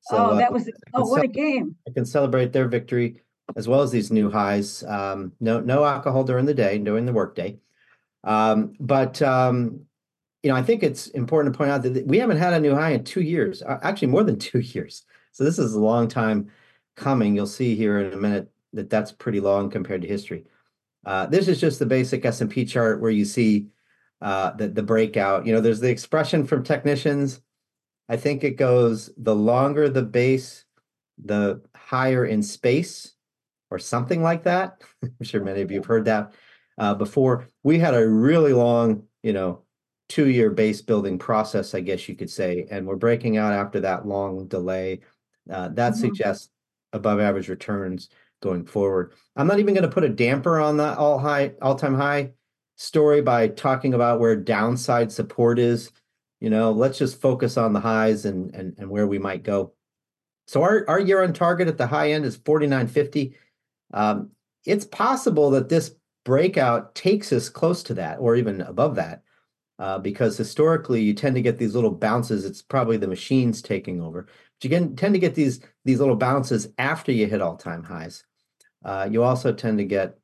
So, 0.02 0.30
oh, 0.30 0.36
that 0.36 0.50
uh, 0.50 0.52
was 0.52 0.70
oh, 0.94 1.06
what 1.06 1.24
a 1.24 1.28
game! 1.28 1.76
I 1.88 1.92
can 1.92 2.04
celebrate 2.04 2.52
their 2.52 2.68
victory 2.68 3.22
as 3.56 3.68
well 3.68 3.82
as 3.82 3.90
these 3.90 4.10
new 4.10 4.30
highs. 4.30 4.82
Um, 4.84 5.32
no 5.40 5.60
no 5.60 5.84
alcohol 5.84 6.24
during 6.24 6.46
the 6.46 6.54
day, 6.54 6.78
during 6.78 7.06
the 7.06 7.12
workday. 7.12 7.58
Um, 8.24 8.74
but 8.80 9.20
um, 9.22 9.80
you 10.42 10.50
know, 10.50 10.56
I 10.56 10.62
think 10.62 10.82
it's 10.82 11.08
important 11.08 11.54
to 11.54 11.58
point 11.58 11.70
out 11.70 11.82
that 11.82 12.06
we 12.06 12.18
haven't 12.18 12.38
had 12.38 12.52
a 12.52 12.60
new 12.60 12.74
high 12.74 12.90
in 12.90 13.04
two 13.04 13.22
years, 13.22 13.62
uh, 13.62 13.78
actually 13.82 14.08
more 14.08 14.24
than 14.24 14.38
two 14.38 14.60
years. 14.60 15.04
So 15.32 15.44
this 15.44 15.58
is 15.58 15.74
a 15.74 15.80
long 15.80 16.08
time 16.08 16.50
coming. 16.96 17.34
You'll 17.34 17.46
see 17.46 17.74
here 17.74 17.98
in 18.00 18.12
a 18.12 18.16
minute 18.16 18.49
that 18.72 18.90
that's 18.90 19.12
pretty 19.12 19.40
long 19.40 19.70
compared 19.70 20.02
to 20.02 20.08
history. 20.08 20.44
Uh, 21.04 21.26
this 21.26 21.48
is 21.48 21.60
just 21.60 21.78
the 21.78 21.86
basic 21.86 22.24
S&P 22.24 22.64
chart 22.64 23.00
where 23.00 23.10
you 23.10 23.24
see 23.24 23.68
uh, 24.20 24.52
the, 24.52 24.68
the 24.68 24.82
breakout. 24.82 25.46
You 25.46 25.52
know, 25.52 25.60
there's 25.60 25.80
the 25.80 25.90
expression 25.90 26.46
from 26.46 26.62
technicians. 26.62 27.40
I 28.08 28.16
think 28.16 28.44
it 28.44 28.56
goes 28.56 29.10
the 29.16 29.34
longer 29.34 29.88
the 29.88 30.02
base, 30.02 30.64
the 31.22 31.62
higher 31.74 32.26
in 32.26 32.42
space 32.42 33.14
or 33.70 33.78
something 33.78 34.22
like 34.22 34.44
that. 34.44 34.82
I'm 35.02 35.12
sure 35.22 35.42
many 35.42 35.62
of 35.62 35.70
you 35.70 35.78
have 35.78 35.86
heard 35.86 36.04
that 36.06 36.34
uh, 36.78 36.94
before. 36.94 37.48
We 37.62 37.78
had 37.78 37.94
a 37.94 38.08
really 38.08 38.52
long, 38.52 39.04
you 39.22 39.32
know, 39.32 39.62
two-year 40.08 40.50
base 40.50 40.82
building 40.82 41.18
process, 41.18 41.74
I 41.74 41.80
guess 41.80 42.08
you 42.08 42.16
could 42.16 42.30
say, 42.30 42.66
and 42.70 42.84
we're 42.84 42.96
breaking 42.96 43.36
out 43.36 43.52
after 43.52 43.80
that 43.80 44.06
long 44.06 44.48
delay. 44.48 45.00
Uh, 45.50 45.68
that 45.68 45.92
mm-hmm. 45.92 46.00
suggests 46.00 46.50
above 46.92 47.20
average 47.20 47.48
returns 47.48 48.08
going 48.40 48.64
forward. 48.64 49.12
I'm 49.36 49.46
not 49.46 49.58
even 49.58 49.74
going 49.74 49.88
to 49.88 49.94
put 49.94 50.04
a 50.04 50.08
damper 50.08 50.58
on 50.58 50.78
that 50.78 50.98
all 50.98 51.18
high, 51.18 51.52
all 51.62 51.74
time 51.74 51.94
high 51.94 52.32
story 52.76 53.20
by 53.20 53.48
talking 53.48 53.94
about 53.94 54.20
where 54.20 54.36
downside 54.36 55.12
support 55.12 55.58
is. 55.58 55.90
You 56.40 56.48
know, 56.50 56.72
let's 56.72 56.98
just 56.98 57.20
focus 57.20 57.56
on 57.56 57.72
the 57.72 57.80
highs 57.80 58.24
and 58.24 58.54
and, 58.54 58.74
and 58.78 58.90
where 58.90 59.06
we 59.06 59.18
might 59.18 59.42
go. 59.42 59.74
So 60.46 60.62
our, 60.62 60.84
our 60.88 60.98
year 60.98 61.22
on 61.22 61.32
target 61.32 61.68
at 61.68 61.78
the 61.78 61.86
high 61.86 62.10
end 62.10 62.24
is 62.24 62.36
49.50. 62.36 63.34
Um, 63.94 64.30
it's 64.64 64.84
possible 64.84 65.50
that 65.50 65.68
this 65.68 65.94
breakout 66.24 66.94
takes 66.96 67.32
us 67.32 67.48
close 67.48 67.84
to 67.84 67.94
that 67.94 68.18
or 68.18 68.34
even 68.34 68.60
above 68.62 68.96
that. 68.96 69.22
Uh, 69.78 69.98
because 69.98 70.36
historically 70.36 71.00
you 71.00 71.14
tend 71.14 71.34
to 71.34 71.40
get 71.40 71.56
these 71.56 71.74
little 71.74 71.92
bounces. 71.92 72.44
It's 72.44 72.60
probably 72.60 72.96
the 72.96 73.06
machines 73.06 73.62
taking 73.62 74.00
over. 74.00 74.24
But 74.24 74.64
you 74.64 74.70
can, 74.70 74.96
tend 74.96 75.14
to 75.14 75.20
get 75.20 75.34
these 75.34 75.60
these 75.84 76.00
little 76.00 76.16
bounces 76.16 76.68
after 76.76 77.12
you 77.12 77.26
hit 77.26 77.40
all 77.40 77.56
time 77.56 77.84
highs. 77.84 78.24
Uh, 78.84 79.08
you 79.10 79.22
also 79.22 79.52
tend 79.52 79.78
to 79.78 79.84
get 79.84 80.18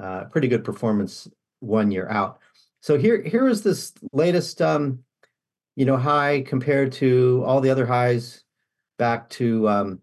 uh, 0.00 0.24
pretty 0.24 0.48
good 0.48 0.64
performance 0.64 1.28
one 1.60 1.90
year 1.90 2.08
out. 2.08 2.38
So 2.80 2.96
here, 2.96 3.22
here 3.22 3.48
is 3.48 3.62
this 3.62 3.92
latest, 4.12 4.62
um, 4.62 5.00
you 5.76 5.84
know, 5.84 5.96
high 5.96 6.42
compared 6.42 6.92
to 6.92 7.42
all 7.46 7.60
the 7.60 7.70
other 7.70 7.86
highs 7.86 8.44
back 8.98 9.28
to 9.30 9.68
um, 9.68 10.00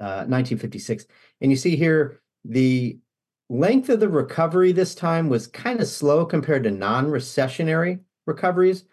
uh, 0.00 0.24
1956. 0.26 1.06
And 1.40 1.50
you 1.50 1.56
see 1.56 1.76
here 1.76 2.20
the 2.44 2.98
length 3.48 3.88
of 3.88 4.00
the 4.00 4.08
recovery 4.08 4.72
this 4.72 4.94
time 4.94 5.28
was 5.28 5.46
kind 5.46 5.80
of 5.80 5.88
slow 5.88 6.24
compared 6.24 6.64
to 6.64 6.70
non-recessionary 6.70 8.00
recoveries. 8.26 8.84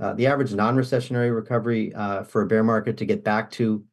Uh, 0.00 0.12
the 0.14 0.26
average 0.26 0.52
non-recessionary 0.52 1.34
recovery 1.34 1.94
uh, 1.94 2.24
for 2.24 2.42
a 2.42 2.46
bear 2.46 2.64
market 2.64 2.96
to 2.96 3.04
get 3.04 3.22
back 3.22 3.50
to 3.52 3.84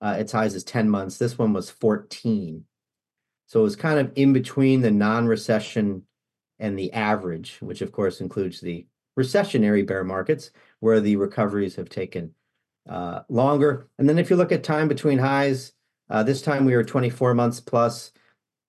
uh, 0.00 0.16
its 0.18 0.32
highs 0.32 0.54
is 0.54 0.64
10 0.64 0.88
months. 0.88 1.18
This 1.18 1.36
one 1.38 1.52
was 1.52 1.70
14. 1.70 2.64
So 3.46 3.60
it 3.60 3.64
was 3.64 3.76
kind 3.76 3.98
of 3.98 4.12
in 4.16 4.32
between 4.32 4.80
the 4.80 4.90
non-recession 4.90 6.02
and 6.58 6.78
the 6.78 6.92
average, 6.92 7.58
which 7.60 7.82
of 7.82 7.92
course 7.92 8.20
includes 8.20 8.60
the 8.60 8.86
recessionary 9.18 9.86
bear 9.86 10.04
markets, 10.04 10.50
where 10.80 11.00
the 11.00 11.16
recoveries 11.16 11.76
have 11.76 11.88
taken 11.88 12.34
uh, 12.88 13.20
longer. 13.28 13.88
And 13.98 14.08
then 14.08 14.18
if 14.18 14.30
you 14.30 14.36
look 14.36 14.52
at 14.52 14.64
time 14.64 14.88
between 14.88 15.18
highs, 15.18 15.72
uh, 16.10 16.22
this 16.22 16.42
time 16.42 16.64
we 16.64 16.74
were 16.74 16.84
24 16.84 17.34
months 17.34 17.60
plus. 17.60 18.12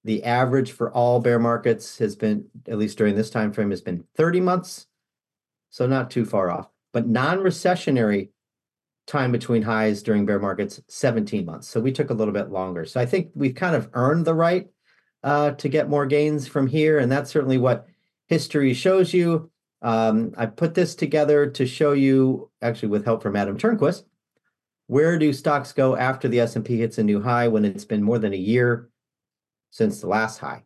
The 0.04 0.24
average 0.24 0.72
for 0.72 0.92
all 0.92 1.20
bear 1.20 1.40
markets 1.40 1.98
has 1.98 2.16
been, 2.16 2.46
at 2.68 2.78
least 2.78 2.98
during 2.98 3.16
this 3.16 3.30
time 3.30 3.52
frame, 3.52 3.72
has 3.72 3.82
been 3.82 4.06
30 4.16 4.42
months. 4.42 4.88
So 5.70 5.86
not 5.86 6.10
too 6.10 6.26
far 6.26 6.50
off. 6.50 6.70
But 6.94 7.08
non-recessionary 7.08 8.30
time 9.08 9.32
between 9.32 9.62
highs 9.62 10.04
during 10.04 10.26
bear 10.26 10.40
markets 10.40 10.82
17 10.90 11.46
months. 11.46 11.68
So 11.68 11.80
we 11.80 11.94
took 11.94 12.10
a 12.10 12.14
little 12.14 12.34
bit 12.34 12.52
longer. 12.52 12.86
So 12.86 13.00
i 13.00 13.06
think 13.06 13.32
we've 13.34 13.56
kind 13.56 13.76
of 13.76 13.90
earned 13.94 14.26
the 14.26 14.34
right 14.34 14.68
uh, 15.24 15.52
to 15.52 15.70
get 15.70 15.90
more 15.90 16.06
gains 16.06 16.48
from 16.48 16.68
here 16.68 17.00
and 17.00 17.12
that's 17.12 17.32
certainly 17.32 17.58
what 17.58 17.88
history 18.28 18.74
shows 18.74 19.14
you. 19.14 19.50
Um, 19.82 20.34
i 20.38 20.46
put 20.46 20.74
this 20.74 20.96
together 20.96 21.50
to 21.52 21.66
show 21.66 21.94
you 21.94 22.50
actually 22.62 22.90
with 22.90 23.06
help 23.06 23.22
from 23.22 23.36
adam 23.36 23.60
turnquist 23.60 24.06
where 24.88 25.20
do 25.20 25.32
stocks 25.34 25.72
go 25.72 25.96
after 25.96 26.28
the 26.28 26.40
s&p 26.40 26.78
hits 26.78 26.98
a 26.98 27.04
new 27.04 27.22
high 27.22 27.48
when 27.48 27.64
it's 27.64 27.86
been 27.86 28.02
more 28.02 28.18
than 28.18 28.34
a 28.34 28.38
year 28.38 28.90
since 29.70 30.02
the 30.02 30.08
last 30.08 30.40
high? 30.40 30.64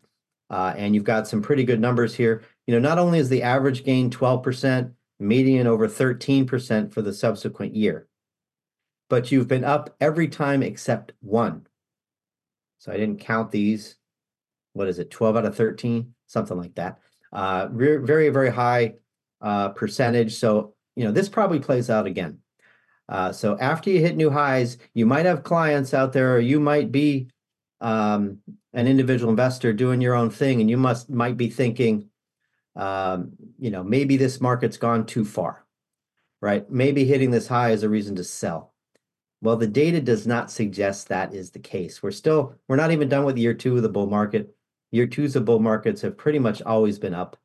Uh, 0.49 0.73
and 0.77 0.93
you've 0.93 1.03
got 1.03 1.27
some 1.27 1.41
pretty 1.41 1.63
good 1.63 1.79
numbers 1.79 2.13
here. 2.13 2.43
You 2.67 2.73
know 2.73 2.79
not 2.79 2.99
only 2.99 3.19
is 3.19 3.29
the 3.29 3.43
average 3.43 3.83
gain 3.83 4.09
12% 4.09 4.93
median 5.19 5.67
over 5.67 5.87
13% 5.87 6.93
for 6.93 7.01
the 7.01 7.13
subsequent 7.13 7.75
year 7.75 8.07
but 9.11 9.29
you've 9.29 9.49
been 9.49 9.65
up 9.65 9.93
every 9.99 10.29
time 10.29 10.63
except 10.63 11.11
one. 11.19 11.67
So 12.79 12.93
I 12.93 12.97
didn't 12.97 13.19
count 13.19 13.51
these. 13.51 13.97
What 14.71 14.87
is 14.87 14.99
it, 14.99 15.11
12 15.11 15.35
out 15.35 15.45
of 15.45 15.53
13? 15.57 16.13
Something 16.27 16.57
like 16.57 16.75
that. 16.75 16.99
Uh, 17.33 17.67
very, 17.73 18.29
very 18.29 18.49
high 18.49 18.93
uh, 19.41 19.67
percentage. 19.69 20.35
So, 20.35 20.75
you 20.95 21.03
know, 21.03 21.11
this 21.11 21.27
probably 21.27 21.59
plays 21.59 21.89
out 21.89 22.07
again. 22.07 22.37
Uh, 23.09 23.33
so 23.33 23.57
after 23.59 23.89
you 23.89 23.99
hit 23.99 24.15
new 24.15 24.29
highs, 24.29 24.77
you 24.93 25.05
might 25.05 25.25
have 25.25 25.43
clients 25.43 25.93
out 25.93 26.13
there, 26.13 26.33
or 26.33 26.39
you 26.39 26.61
might 26.61 26.89
be 26.89 27.29
um, 27.81 28.37
an 28.71 28.87
individual 28.87 29.29
investor 29.29 29.73
doing 29.73 29.99
your 29.99 30.15
own 30.15 30.29
thing, 30.29 30.61
and 30.61 30.69
you 30.69 30.77
must 30.77 31.09
might 31.09 31.35
be 31.35 31.49
thinking, 31.49 32.07
um, 32.77 33.33
you 33.59 33.71
know, 33.71 33.83
maybe 33.83 34.15
this 34.15 34.39
market's 34.39 34.77
gone 34.77 35.05
too 35.05 35.25
far, 35.25 35.65
right? 36.41 36.71
Maybe 36.71 37.03
hitting 37.03 37.31
this 37.31 37.49
high 37.49 37.71
is 37.71 37.83
a 37.83 37.89
reason 37.89 38.15
to 38.15 38.23
sell. 38.23 38.70
Well, 39.41 39.57
the 39.57 39.67
data 39.67 39.99
does 39.99 40.27
not 40.27 40.51
suggest 40.51 41.07
that 41.07 41.33
is 41.33 41.49
the 41.49 41.59
case. 41.59 42.03
We're 42.03 42.11
still, 42.11 42.53
we're 42.67 42.75
not 42.75 42.91
even 42.91 43.09
done 43.09 43.25
with 43.25 43.37
year 43.37 43.55
two 43.55 43.75
of 43.75 43.81
the 43.81 43.89
bull 43.89 44.07
market. 44.07 44.55
Year 44.91 45.07
twos 45.07 45.35
of 45.35 45.45
bull 45.45 45.59
markets 45.59 46.01
have 46.01 46.17
pretty 46.17 46.37
much 46.37 46.61
always 46.61 46.99
been 46.99 47.15
up. 47.15 47.37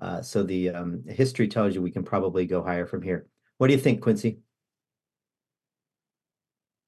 Uh, 0.00 0.22
so 0.22 0.42
the 0.42 0.70
um, 0.70 1.04
history 1.08 1.46
tells 1.46 1.74
you 1.74 1.82
we 1.82 1.90
can 1.90 2.02
probably 2.02 2.46
go 2.46 2.62
higher 2.62 2.86
from 2.86 3.00
here. 3.00 3.26
What 3.58 3.68
do 3.68 3.74
you 3.74 3.78
think, 3.78 4.00
Quincy? 4.00 4.38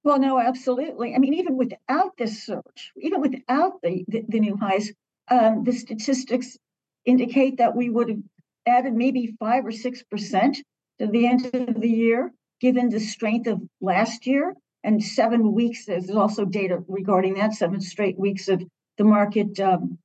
Well, 0.02 0.18
no, 0.18 0.40
absolutely. 0.40 1.14
I 1.14 1.18
mean, 1.18 1.34
even 1.34 1.56
without 1.56 2.16
this 2.16 2.44
surge, 2.44 2.92
even 3.00 3.20
without 3.20 3.80
the, 3.82 4.04
the, 4.08 4.24
the 4.28 4.40
new 4.40 4.56
highs, 4.56 4.90
um, 5.30 5.64
the 5.64 5.72
statistics 5.72 6.56
indicate 7.04 7.58
that 7.58 7.76
we 7.76 7.90
would 7.90 8.08
have 8.08 8.22
added 8.66 8.94
maybe 8.94 9.36
five 9.38 9.64
or 9.64 9.72
six 9.72 10.02
percent 10.02 10.58
to 10.98 11.06
the 11.06 11.26
end 11.26 11.50
of 11.54 11.80
the 11.80 11.88
year 11.88 12.32
given 12.60 12.88
the 12.88 13.00
strength 13.00 13.46
of 13.46 13.60
last 13.80 14.26
year 14.26 14.54
and 14.84 15.02
seven 15.02 15.52
weeks, 15.52 15.86
there's 15.86 16.10
also 16.10 16.44
data 16.44 16.82
regarding 16.88 17.34
that, 17.34 17.54
seven 17.54 17.80
straight 17.80 18.18
weeks 18.18 18.48
of 18.48 18.62
the 18.96 19.04
market 19.04 19.58
um, 19.60 19.98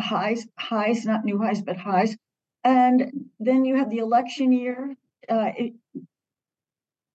highs, 0.00 0.46
highs, 0.58 1.04
not 1.04 1.24
new 1.24 1.38
highs, 1.38 1.62
but 1.62 1.76
highs. 1.76 2.16
And 2.64 3.30
then 3.38 3.64
you 3.64 3.76
have 3.76 3.90
the 3.90 3.98
election 3.98 4.52
year 4.52 4.94
uh, 5.28 5.50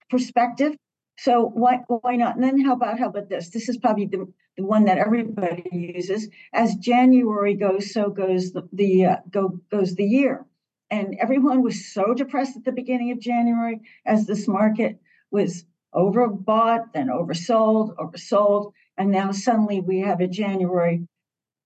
perspective. 0.09 0.75
So 1.17 1.45
why 1.45 1.79
why 1.87 2.15
not? 2.15 2.35
And 2.35 2.43
then 2.43 2.59
how 2.61 2.73
about 2.73 2.99
how 2.99 3.07
about 3.07 3.29
this? 3.29 3.49
This 3.49 3.69
is 3.69 3.77
probably 3.77 4.07
the, 4.07 4.31
the 4.57 4.63
one 4.63 4.85
that 4.85 4.97
everybody 4.97 5.63
uses. 5.71 6.27
As 6.53 6.75
January 6.75 7.53
goes, 7.53 7.93
so 7.93 8.09
goes 8.09 8.51
the, 8.51 8.67
the 8.73 9.05
uh, 9.05 9.15
go 9.29 9.59
goes 9.69 9.95
the 9.95 10.05
year 10.05 10.45
and 10.93 11.17
everyone 11.19 11.63
was 11.63 11.91
so 11.91 12.13
depressed 12.13 12.55
at 12.55 12.65
the 12.65 12.71
beginning 12.71 13.09
of 13.09 13.19
January 13.19 13.81
as 14.05 14.27
this 14.27 14.47
market 14.47 14.99
was 15.31 15.65
overbought, 15.95 16.93
then 16.93 17.07
oversold, 17.07 17.95
oversold, 17.95 18.73
and 18.95 19.09
now 19.09 19.31
suddenly 19.31 19.79
we 19.79 20.01
have 20.01 20.21
a 20.21 20.27
January 20.27 21.07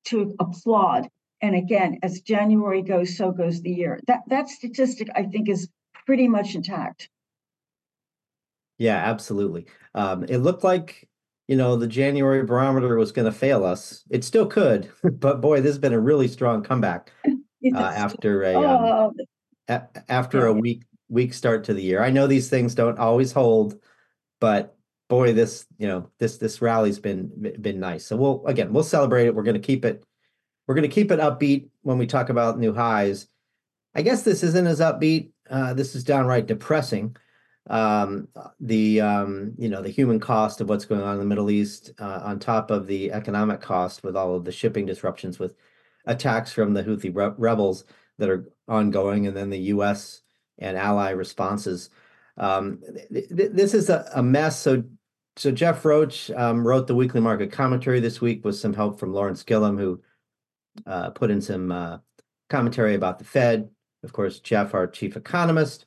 to 0.05 0.33
applaud. 0.39 1.09
And 1.41 1.57
again, 1.57 1.99
as 2.03 2.21
January 2.21 2.81
goes, 2.81 3.17
so 3.17 3.33
goes 3.33 3.61
the 3.61 3.69
year. 3.69 3.99
That 4.07 4.21
that 4.27 4.47
statistic 4.47 5.09
I 5.13 5.23
think 5.23 5.49
is 5.49 5.67
pretty 6.05 6.29
much 6.29 6.55
intact. 6.55 7.09
Yeah, 8.77 8.95
absolutely. 8.95 9.65
Um, 9.93 10.23
it 10.23 10.37
looked 10.37 10.63
like 10.63 11.09
you 11.49 11.57
know 11.57 11.75
the 11.75 11.87
January 11.87 12.43
barometer 12.43 12.95
was 12.95 13.11
going 13.11 13.25
to 13.25 13.37
fail 13.37 13.65
us. 13.65 14.05
It 14.09 14.23
still 14.23 14.45
could, 14.45 14.89
but 15.03 15.41
boy, 15.41 15.59
this 15.59 15.71
has 15.71 15.79
been 15.79 15.91
a 15.91 15.99
really 15.99 16.29
strong 16.29 16.63
comeback 16.63 17.11
uh, 17.73 17.77
after 17.79 18.43
a 18.43 18.55
um, 18.55 18.63
oh. 18.63 19.13
a- 19.67 19.87
after 20.09 20.45
a 20.45 20.53
week 20.53 20.83
week 21.09 21.33
start 21.33 21.63
to 21.65 21.73
the 21.73 21.81
year. 21.81 22.03
I 22.03 22.09
know 22.09 22.27
these 22.27 22.49
things 22.49 22.75
don't 22.75 22.99
always 22.99 23.31
hold, 23.31 23.79
but 24.39 24.75
boy, 25.09 25.33
this 25.33 25.65
you 25.77 25.87
know 25.87 26.09
this 26.19 26.37
this 26.37 26.61
rally's 26.61 26.99
been 26.99 27.55
been 27.59 27.79
nice. 27.79 28.05
So 28.05 28.15
we'll 28.15 28.45
again 28.45 28.73
we'll 28.73 28.83
celebrate 28.83 29.27
it. 29.27 29.35
We're 29.35 29.43
going 29.43 29.53
to 29.53 29.59
keep 29.59 29.85
it 29.85 30.03
we're 30.67 30.75
going 30.75 30.89
to 30.89 30.93
keep 30.93 31.11
it 31.11 31.19
upbeat 31.19 31.69
when 31.81 31.97
we 31.97 32.07
talk 32.07 32.29
about 32.29 32.59
new 32.59 32.73
highs. 32.73 33.27
I 33.95 34.01
guess 34.01 34.23
this 34.23 34.43
isn't 34.43 34.67
as 34.67 34.79
upbeat. 34.79 35.31
Uh, 35.49 35.73
this 35.73 35.95
is 35.95 36.03
downright 36.03 36.45
depressing. 36.45 37.15
Um, 37.69 38.27
the 38.59 39.01
um, 39.01 39.53
you 39.57 39.69
know 39.69 39.81
the 39.81 39.89
human 39.89 40.19
cost 40.19 40.61
of 40.61 40.69
what's 40.69 40.85
going 40.85 41.01
on 41.01 41.13
in 41.13 41.19
the 41.19 41.25
Middle 41.25 41.49
East, 41.49 41.91
uh, 41.99 42.21
on 42.23 42.39
top 42.39 42.71
of 42.71 42.87
the 42.87 43.11
economic 43.11 43.59
cost 43.59 44.03
with 44.03 44.15
all 44.15 44.35
of 44.35 44.45
the 44.45 44.51
shipping 44.51 44.85
disruptions, 44.85 45.39
with 45.39 45.55
attacks 46.07 46.51
from 46.51 46.73
the 46.73 46.83
Houthi 46.83 47.15
re- 47.15 47.33
rebels 47.37 47.83
that 48.17 48.29
are 48.29 48.49
ongoing, 48.67 49.27
and 49.27 49.37
then 49.37 49.49
the 49.49 49.59
U.S. 49.59 50.21
and 50.57 50.77
ally 50.77 51.11
responses. 51.11 51.89
Um, 52.37 52.81
th- 53.13 53.29
th- 53.29 53.51
this 53.51 53.73
is 53.73 53.89
a, 53.89 54.09
a, 54.15 54.23
mess. 54.23 54.59
So, 54.59 54.83
so 55.35 55.51
Jeff 55.51 55.85
Roach 55.85 56.31
um, 56.31 56.65
wrote 56.65 56.87
the 56.87 56.95
weekly 56.95 57.21
market 57.21 57.51
commentary 57.51 57.99
this 57.99 58.21
week 58.21 58.43
with 58.43 58.55
some 58.55 58.73
help 58.73 58.99
from 58.99 59.13
Lawrence 59.13 59.43
Gillum, 59.43 59.77
who 59.77 60.01
uh, 60.85 61.11
put 61.11 61.29
in 61.29 61.41
some 61.41 61.71
uh, 61.71 61.97
commentary 62.49 62.95
about 62.95 63.19
the 63.19 63.25
Fed. 63.25 63.69
Of 64.03 64.13
course, 64.13 64.39
Jeff, 64.39 64.73
our 64.73 64.87
chief 64.87 65.17
economist 65.17 65.85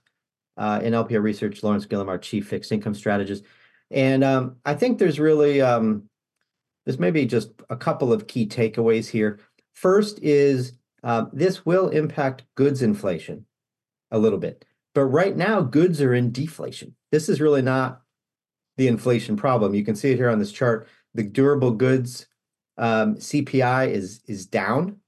uh, 0.57 0.81
in 0.83 0.93
LPL 0.93 1.23
Research, 1.23 1.63
Lawrence 1.63 1.87
Gillum, 1.87 2.09
our 2.09 2.19
chief 2.19 2.49
fixed 2.49 2.73
income 2.73 2.95
strategist, 2.95 3.45
and 3.91 4.23
um, 4.23 4.57
I 4.65 4.75
think 4.75 4.99
there's 4.99 5.19
really 5.19 5.61
um, 5.61 6.09
there's 6.85 6.99
maybe 6.99 7.27
just 7.27 7.53
a 7.69 7.77
couple 7.77 8.13
of 8.13 8.27
key 8.27 8.47
takeaways 8.47 9.09
here. 9.09 9.39
First 9.81 10.19
is 10.23 10.75
uh, 11.03 11.25
this 11.33 11.65
will 11.65 11.89
impact 11.89 12.45
goods 12.55 12.83
inflation 12.83 13.47
a 14.11 14.19
little 14.19 14.39
bit. 14.39 14.67
But 14.95 15.07
right 15.07 15.35
now, 15.35 15.63
goods 15.63 16.03
are 16.03 16.13
in 16.13 16.33
deflation. 16.33 16.95
This 17.11 17.31
is 17.31 17.41
really 17.41 17.63
not 17.63 18.03
the 18.77 18.89
inflation 18.89 19.39
problem. 19.39 19.75
You 19.75 19.83
can 19.83 19.97
see 19.97 20.11
it 20.11 20.17
here 20.17 20.29
on 20.29 20.39
this 20.39 20.53
chart. 20.53 20.87
The 21.15 21.23
durable 21.23 21.71
goods 21.71 22.27
um, 22.77 23.17
CPI 23.17 23.89
is 23.89 24.21
is 24.27 24.45
down, 24.45 24.99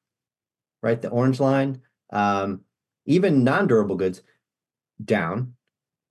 right? 0.83 1.03
The 1.03 1.11
orange 1.11 1.39
line. 1.39 1.83
Um, 2.11 2.63
even 3.05 3.45
non-durable 3.45 3.97
goods 3.97 4.23
down, 5.05 5.53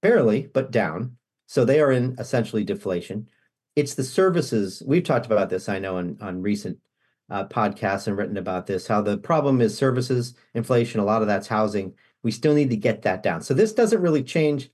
barely, 0.04 0.52
but 0.54 0.70
down. 0.70 1.18
So 1.48 1.66
they 1.66 1.82
are 1.82 1.92
in 1.92 2.16
essentially 2.20 2.64
deflation. 2.64 3.28
It's 3.76 3.96
the 3.96 4.04
services. 4.04 4.84
We've 4.86 5.04
talked 5.04 5.26
about 5.26 5.50
this, 5.50 5.68
I 5.68 5.80
know, 5.80 5.98
on, 5.98 6.20
on 6.22 6.44
recent 6.44 6.78
uh, 7.32 7.46
podcasts 7.46 8.08
and 8.08 8.18
written 8.18 8.38
about 8.38 8.68
this, 8.68 8.86
how 8.86 9.02
the 9.02 9.18
problem 9.18 9.62
is 9.62 9.76
services 9.76 10.36
inflation. 10.54 11.00
A 11.00 11.06
lot 11.06 11.22
of 11.22 11.28
that's 11.28 11.48
housing. 11.48 11.94
We 12.24 12.32
still 12.32 12.54
need 12.54 12.70
to 12.70 12.76
get 12.76 13.02
that 13.04 13.24
down. 13.24 13.42
So 13.42 13.54
this 13.54 13.74
doesn't 13.74 14.02
really 14.02 14.22
change, 14.22 14.70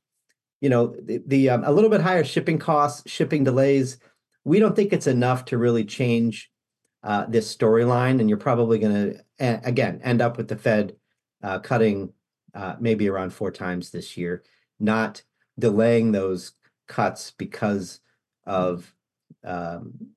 you 0.59 0.69
know, 0.69 0.95
the, 0.99 1.21
the 1.27 1.49
um, 1.51 1.63
a 1.63 1.71
little 1.71 1.89
bit 1.89 2.01
higher 2.01 2.23
shipping 2.23 2.57
costs, 2.57 3.09
shipping 3.09 3.43
delays. 3.43 3.99
We 4.43 4.59
don't 4.59 4.75
think 4.75 4.91
it's 4.91 5.07
enough 5.07 5.45
to 5.45 5.57
really 5.57 5.85
change 5.85 6.51
uh, 7.03 7.25
this 7.29 7.55
storyline. 7.55 8.19
And 8.19 8.27
you're 8.27 8.39
probably 8.39 8.79
going 8.79 9.13
to, 9.39 9.61
again, 9.63 10.01
end 10.03 10.21
up 10.21 10.35
with 10.35 10.47
the 10.47 10.57
Fed 10.57 10.95
uh, 11.43 11.59
cutting 11.59 12.11
uh, 12.55 12.75
maybe 12.79 13.07
around 13.07 13.33
four 13.33 13.51
times 13.51 13.91
this 13.91 14.17
year, 14.17 14.43
not 14.79 15.21
delaying 15.59 16.11
those 16.11 16.53
cuts 16.87 17.31
because 17.37 17.99
of 18.47 18.91
um, 19.43 20.09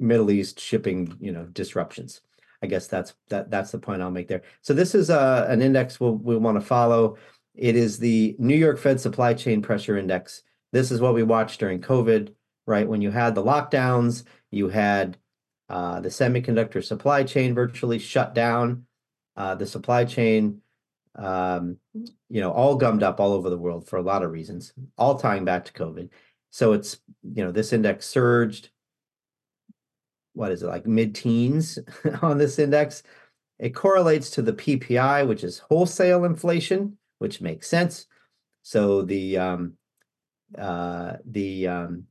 Middle 0.00 0.30
East 0.30 0.58
shipping, 0.58 1.16
you 1.20 1.32
know, 1.32 1.44
disruptions. 1.46 2.20
I 2.62 2.66
guess 2.66 2.86
that's 2.86 3.14
that 3.28 3.50
that's 3.50 3.70
the 3.70 3.78
point 3.78 4.02
I'll 4.02 4.10
make 4.10 4.28
there. 4.28 4.42
So 4.60 4.74
this 4.74 4.94
is 4.94 5.10
uh, 5.10 5.46
an 5.48 5.62
index 5.62 6.00
we'll 6.00 6.16
we 6.16 6.36
want 6.36 6.60
to 6.60 6.66
follow. 6.66 7.16
It 7.54 7.76
is 7.76 7.98
the 7.98 8.36
New 8.38 8.56
York 8.56 8.78
Fed 8.78 9.00
Supply 9.00 9.34
Chain 9.34 9.62
Pressure 9.62 9.96
Index. 9.96 10.42
This 10.72 10.90
is 10.90 11.00
what 11.00 11.14
we 11.14 11.22
watched 11.22 11.60
during 11.60 11.80
COVID, 11.80 12.32
right? 12.66 12.88
When 12.88 13.02
you 13.02 13.10
had 13.10 13.34
the 13.34 13.42
lockdowns, 13.42 14.24
you 14.50 14.68
had 14.68 15.16
uh, 15.68 16.00
the 16.00 16.08
semiconductor 16.08 16.84
supply 16.84 17.24
chain 17.24 17.54
virtually 17.54 17.98
shut 17.98 18.34
down. 18.34 18.86
Uh, 19.36 19.54
the 19.54 19.66
supply 19.66 20.04
chain 20.04 20.60
um, 21.16 21.76
you 22.28 22.40
know, 22.40 22.52
all 22.52 22.76
gummed 22.76 23.02
up 23.02 23.20
all 23.20 23.32
over 23.32 23.50
the 23.50 23.58
world 23.58 23.88
for 23.88 23.96
a 23.96 24.02
lot 24.02 24.22
of 24.22 24.30
reasons, 24.30 24.72
all 24.96 25.18
tying 25.18 25.44
back 25.44 25.64
to 25.66 25.72
COVID. 25.72 26.10
So 26.50 26.72
it's, 26.72 26.98
you 27.22 27.44
know, 27.44 27.52
this 27.52 27.72
index 27.72 28.06
surged. 28.06 28.70
What 30.40 30.52
is 30.52 30.62
it 30.62 30.68
like 30.68 30.86
mid 30.86 31.14
teens 31.14 31.78
on 32.22 32.38
this 32.38 32.58
index? 32.58 33.02
It 33.58 33.74
correlates 33.74 34.30
to 34.30 34.42
the 34.42 34.54
PPI, 34.54 35.28
which 35.28 35.44
is 35.44 35.58
wholesale 35.58 36.24
inflation, 36.24 36.96
which 37.18 37.42
makes 37.42 37.68
sense. 37.68 38.06
So 38.62 39.02
the 39.02 39.36
um, 39.36 39.74
uh, 40.56 41.16
the 41.26 41.68
um, 41.68 42.04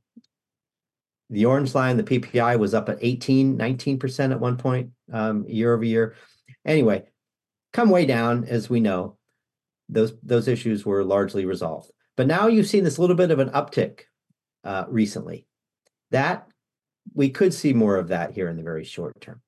the 1.28 1.44
orange 1.44 1.74
line, 1.74 1.96
the 1.96 2.04
PPI 2.04 2.56
was 2.56 2.72
up 2.72 2.88
at 2.88 2.98
18, 3.00 3.58
19% 3.58 4.30
at 4.30 4.38
one 4.38 4.56
point 4.56 4.90
um, 5.12 5.44
year 5.48 5.74
over 5.74 5.84
year. 5.84 6.14
Anyway, 6.64 7.02
come 7.72 7.90
way 7.90 8.06
down, 8.06 8.44
as 8.44 8.70
we 8.70 8.78
know. 8.78 9.16
Those 9.88 10.12
those 10.22 10.46
issues 10.46 10.86
were 10.86 11.02
largely 11.02 11.46
resolved. 11.46 11.90
But 12.16 12.28
now 12.28 12.46
you've 12.46 12.68
seen 12.68 12.84
this 12.84 13.00
little 13.00 13.16
bit 13.16 13.32
of 13.32 13.40
an 13.40 13.50
uptick 13.50 14.02
uh, 14.62 14.84
recently. 14.88 15.48
That 16.12 16.49
we 17.20 17.28
could 17.28 17.52
see 17.52 17.74
more 17.74 17.96
of 17.96 18.08
that 18.08 18.32
here 18.32 18.48
in 18.48 18.56
the 18.56 18.62
very 18.62 18.82
short 18.82 19.20
term. 19.20 19.42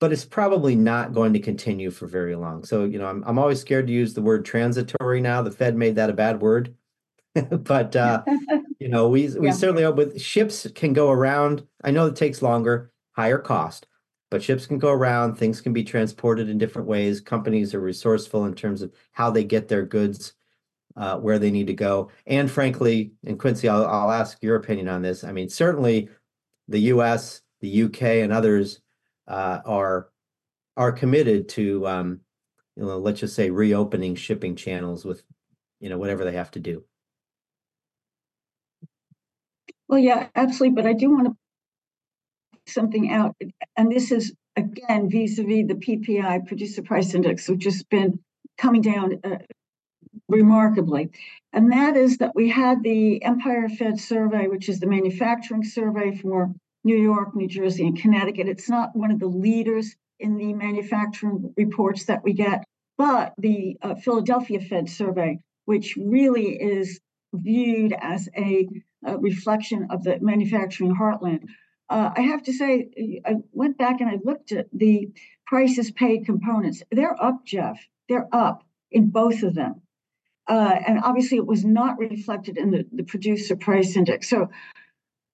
But 0.00 0.12
it's 0.12 0.24
probably 0.24 0.74
not 0.74 1.12
going 1.12 1.32
to 1.34 1.38
continue 1.38 1.92
for 1.92 2.08
very 2.08 2.34
long. 2.34 2.64
So, 2.64 2.82
you 2.82 2.98
know, 2.98 3.06
I'm 3.06 3.22
I'm 3.24 3.38
always 3.38 3.60
scared 3.60 3.86
to 3.86 3.92
use 3.92 4.14
the 4.14 4.20
word 4.20 4.44
transitory 4.44 5.20
now. 5.20 5.42
The 5.42 5.52
Fed 5.52 5.76
made 5.76 5.94
that 5.94 6.10
a 6.10 6.12
bad 6.12 6.40
word. 6.40 6.74
but 7.50 7.94
uh, 7.94 8.24
you 8.80 8.88
know, 8.88 9.08
we 9.08 9.28
we 9.38 9.46
yeah. 9.46 9.52
certainly 9.52 9.88
with 9.92 10.20
ships 10.20 10.66
can 10.74 10.92
go 10.92 11.12
around. 11.12 11.64
I 11.84 11.92
know 11.92 12.06
it 12.06 12.16
takes 12.16 12.42
longer, 12.42 12.90
higher 13.12 13.38
cost, 13.38 13.86
but 14.32 14.42
ships 14.42 14.66
can 14.66 14.80
go 14.80 14.90
around 14.90 15.36
things 15.36 15.60
can 15.60 15.72
be 15.72 15.84
transported 15.84 16.48
in 16.48 16.58
different 16.58 16.88
ways 16.88 17.20
companies 17.20 17.72
are 17.72 17.80
resourceful 17.80 18.46
in 18.46 18.54
terms 18.54 18.82
of 18.82 18.92
how 19.12 19.30
they 19.30 19.44
get 19.44 19.68
their 19.68 19.86
goods 19.86 20.32
uh, 20.96 21.16
where 21.18 21.38
they 21.38 21.52
need 21.52 21.68
to 21.68 21.74
go 21.74 22.10
and 22.26 22.50
frankly 22.50 23.12
and 23.24 23.38
quincy 23.38 23.68
I'll, 23.68 23.86
I'll 23.86 24.10
ask 24.10 24.42
your 24.42 24.56
opinion 24.56 24.88
on 24.88 25.02
this 25.02 25.22
i 25.22 25.30
mean 25.30 25.48
certainly 25.48 26.08
the 26.68 26.80
us 26.80 27.42
the 27.60 27.82
uk 27.84 28.02
and 28.02 28.32
others 28.32 28.80
uh, 29.28 29.60
are 29.64 30.08
are 30.76 30.92
committed 30.92 31.48
to 31.48 31.86
um, 31.86 32.20
you 32.76 32.84
know 32.84 32.98
let's 32.98 33.20
just 33.20 33.34
say 33.34 33.50
reopening 33.50 34.14
shipping 34.14 34.56
channels 34.56 35.04
with 35.04 35.22
you 35.80 35.88
know 35.88 35.98
whatever 35.98 36.24
they 36.24 36.32
have 36.32 36.50
to 36.50 36.60
do. 36.60 36.84
Well 39.88 39.98
yeah 39.98 40.28
absolutely 40.34 40.74
but 40.74 40.86
i 40.86 40.92
do 40.92 41.10
want 41.10 41.26
to 41.26 41.36
something 42.66 43.10
out, 43.12 43.36
and 43.76 43.90
this 43.90 44.10
is 44.10 44.32
again 44.56 45.10
vis-a-vis 45.10 45.66
the 45.68 45.74
PPI 45.74 46.46
producer 46.46 46.82
price 46.82 47.14
index, 47.14 47.48
which 47.48 47.64
has 47.64 47.82
been 47.82 48.20
coming 48.58 48.82
down 48.82 49.20
uh, 49.24 49.38
remarkably. 50.28 51.10
And 51.52 51.72
that 51.72 51.96
is 51.96 52.18
that 52.18 52.34
we 52.34 52.48
had 52.48 52.82
the 52.82 53.22
Empire 53.22 53.68
Fed 53.68 54.00
survey, 54.00 54.48
which 54.48 54.68
is 54.68 54.80
the 54.80 54.86
manufacturing 54.86 55.64
survey 55.64 56.16
for 56.16 56.52
New 56.82 56.96
York, 56.96 57.34
New 57.34 57.48
Jersey, 57.48 57.86
and 57.86 57.98
Connecticut. 57.98 58.48
It's 58.48 58.68
not 58.68 58.94
one 58.96 59.10
of 59.10 59.20
the 59.20 59.26
leaders 59.26 59.96
in 60.18 60.36
the 60.36 60.52
manufacturing 60.52 61.52
reports 61.56 62.06
that 62.06 62.22
we 62.22 62.32
get, 62.32 62.64
but 62.96 63.34
the 63.38 63.76
uh, 63.82 63.94
Philadelphia 63.96 64.60
Fed 64.60 64.88
survey, 64.88 65.38
which 65.64 65.96
really 65.96 66.50
is 66.60 67.00
viewed 67.32 67.94
as 68.00 68.28
a, 68.36 68.68
a 69.04 69.18
reflection 69.18 69.88
of 69.90 70.04
the 70.04 70.18
manufacturing 70.20 70.94
heartland, 70.94 71.44
uh, 71.90 72.10
I 72.16 72.22
have 72.22 72.42
to 72.44 72.52
say, 72.52 73.20
I 73.26 73.36
went 73.52 73.76
back 73.76 74.00
and 74.00 74.08
I 74.08 74.18
looked 74.24 74.52
at 74.52 74.66
the 74.72 75.10
prices 75.46 75.90
paid 75.90 76.24
components. 76.24 76.82
They're 76.90 77.20
up, 77.22 77.44
Jeff. 77.44 77.78
They're 78.08 78.28
up 78.32 78.64
in 78.90 79.10
both 79.10 79.42
of 79.42 79.54
them. 79.54 79.82
Uh, 80.46 80.76
and 80.86 81.00
obviously, 81.02 81.38
it 81.38 81.46
was 81.46 81.64
not 81.64 81.98
reflected 81.98 82.58
in 82.58 82.70
the, 82.70 82.86
the 82.92 83.04
producer 83.04 83.56
price 83.56 83.96
index. 83.96 84.28
So, 84.28 84.48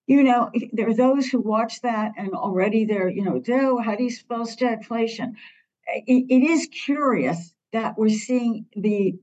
you 0.07 0.23
know, 0.23 0.51
there 0.73 0.89
are 0.89 0.95
those 0.95 1.27
who 1.27 1.41
watch 1.41 1.83
that 1.83 2.13
and 2.17 2.33
already 2.33 2.85
they're, 2.85 3.09
you 3.09 3.25
know, 3.25 3.43
oh, 3.49 3.79
how 3.79 3.97
do 3.97 4.05
you 4.05 4.11
spell 4.11 4.47
stagflation? 4.47 5.35
It, 6.07 6.27
it 6.29 6.51
is 6.51 6.69
curious 6.69 7.55
that 7.73 7.99
we're 7.99 8.09
seeing 8.11 8.67
the 8.77 9.15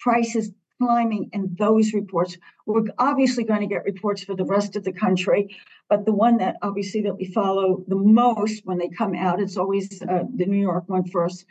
prices 0.00 0.52
climbing 0.78 1.30
in 1.32 1.54
those 1.58 1.92
reports. 1.92 2.36
We're 2.66 2.84
obviously 2.98 3.44
going 3.44 3.60
to 3.60 3.66
get 3.66 3.84
reports 3.84 4.22
for 4.24 4.34
the 4.34 4.44
rest 4.44 4.76
of 4.76 4.84
the 4.84 4.92
country, 4.92 5.56
but 5.88 6.04
the 6.04 6.12
one 6.12 6.38
that 6.38 6.56
obviously 6.62 7.02
that 7.02 7.16
we 7.16 7.32
follow 7.32 7.84
the 7.88 7.96
most 7.96 8.64
when 8.64 8.78
they 8.78 8.88
come 8.88 9.14
out, 9.14 9.40
it's 9.40 9.56
always 9.56 10.02
uh, 10.02 10.24
the 10.34 10.46
New 10.46 10.60
York 10.60 10.84
one 10.88 11.08
first. 11.08 11.44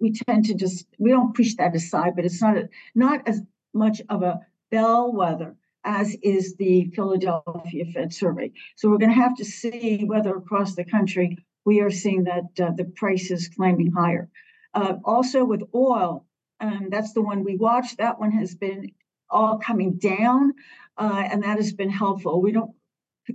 We 0.00 0.12
tend 0.12 0.46
to 0.46 0.54
just 0.54 0.86
we 0.98 1.10
don't 1.10 1.34
push 1.34 1.54
that 1.56 1.74
aside, 1.74 2.16
but 2.16 2.24
it's 2.24 2.42
not 2.42 2.56
a, 2.56 2.68
not 2.94 3.26
as 3.28 3.42
much 3.72 4.00
of 4.08 4.22
a 4.22 4.40
bellwether 4.70 5.56
as 5.84 6.14
is 6.22 6.56
the 6.56 6.90
Philadelphia 6.94 7.84
Fed 7.94 8.12
survey. 8.12 8.52
So 8.76 8.90
we're 8.90 8.98
going 8.98 9.14
to 9.14 9.22
have 9.22 9.36
to 9.36 9.44
see 9.44 10.04
whether 10.04 10.36
across 10.36 10.74
the 10.74 10.84
country 10.84 11.38
we 11.64 11.80
are 11.80 11.90
seeing 11.90 12.24
that 12.24 12.60
uh, 12.60 12.72
the 12.76 12.84
price 12.84 13.30
is 13.30 13.48
climbing 13.48 13.92
higher. 13.92 14.28
Uh, 14.74 14.94
also 15.04 15.44
with 15.44 15.62
oil, 15.74 16.26
um, 16.60 16.88
that's 16.90 17.12
the 17.12 17.22
one 17.22 17.44
we 17.44 17.56
watched. 17.56 17.98
That 17.98 18.20
one 18.20 18.32
has 18.32 18.54
been 18.54 18.92
all 19.28 19.58
coming 19.58 19.98
down, 19.98 20.54
uh, 20.98 21.24
and 21.30 21.42
that 21.42 21.56
has 21.56 21.72
been 21.72 21.90
helpful. 21.90 22.40
We 22.40 22.52
don't 22.52 22.72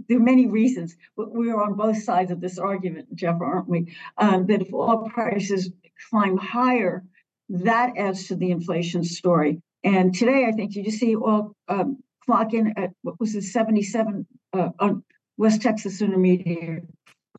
there 0.07 0.17
are 0.17 0.21
many 0.21 0.47
reasons. 0.47 0.95
We 1.15 1.51
are 1.51 1.61
on 1.61 1.75
both 1.75 2.01
sides 2.03 2.31
of 2.31 2.41
this 2.41 2.57
argument, 2.57 3.15
Jeff, 3.15 3.39
aren't 3.39 3.69
we? 3.69 3.95
Um, 4.17 4.45
that 4.47 4.61
if 4.61 4.73
oil 4.73 5.09
prices 5.09 5.71
climb 6.09 6.37
higher, 6.37 7.03
that 7.49 7.93
adds 7.97 8.27
to 8.27 8.35
the 8.35 8.51
inflation 8.51 9.03
story. 9.03 9.61
And 9.83 10.13
today, 10.13 10.45
I 10.47 10.51
think 10.51 10.75
you 10.75 10.83
just 10.83 10.99
see 10.99 11.15
oil 11.15 11.55
um, 11.67 11.99
clock 12.25 12.53
in 12.53 12.73
at 12.77 12.91
what 13.03 13.19
was 13.19 13.35
it, 13.35 13.43
77 13.43 14.25
uh, 14.53 14.69
on 14.79 15.03
West 15.37 15.61
Texas 15.61 16.01
Intermediate. 16.01 16.83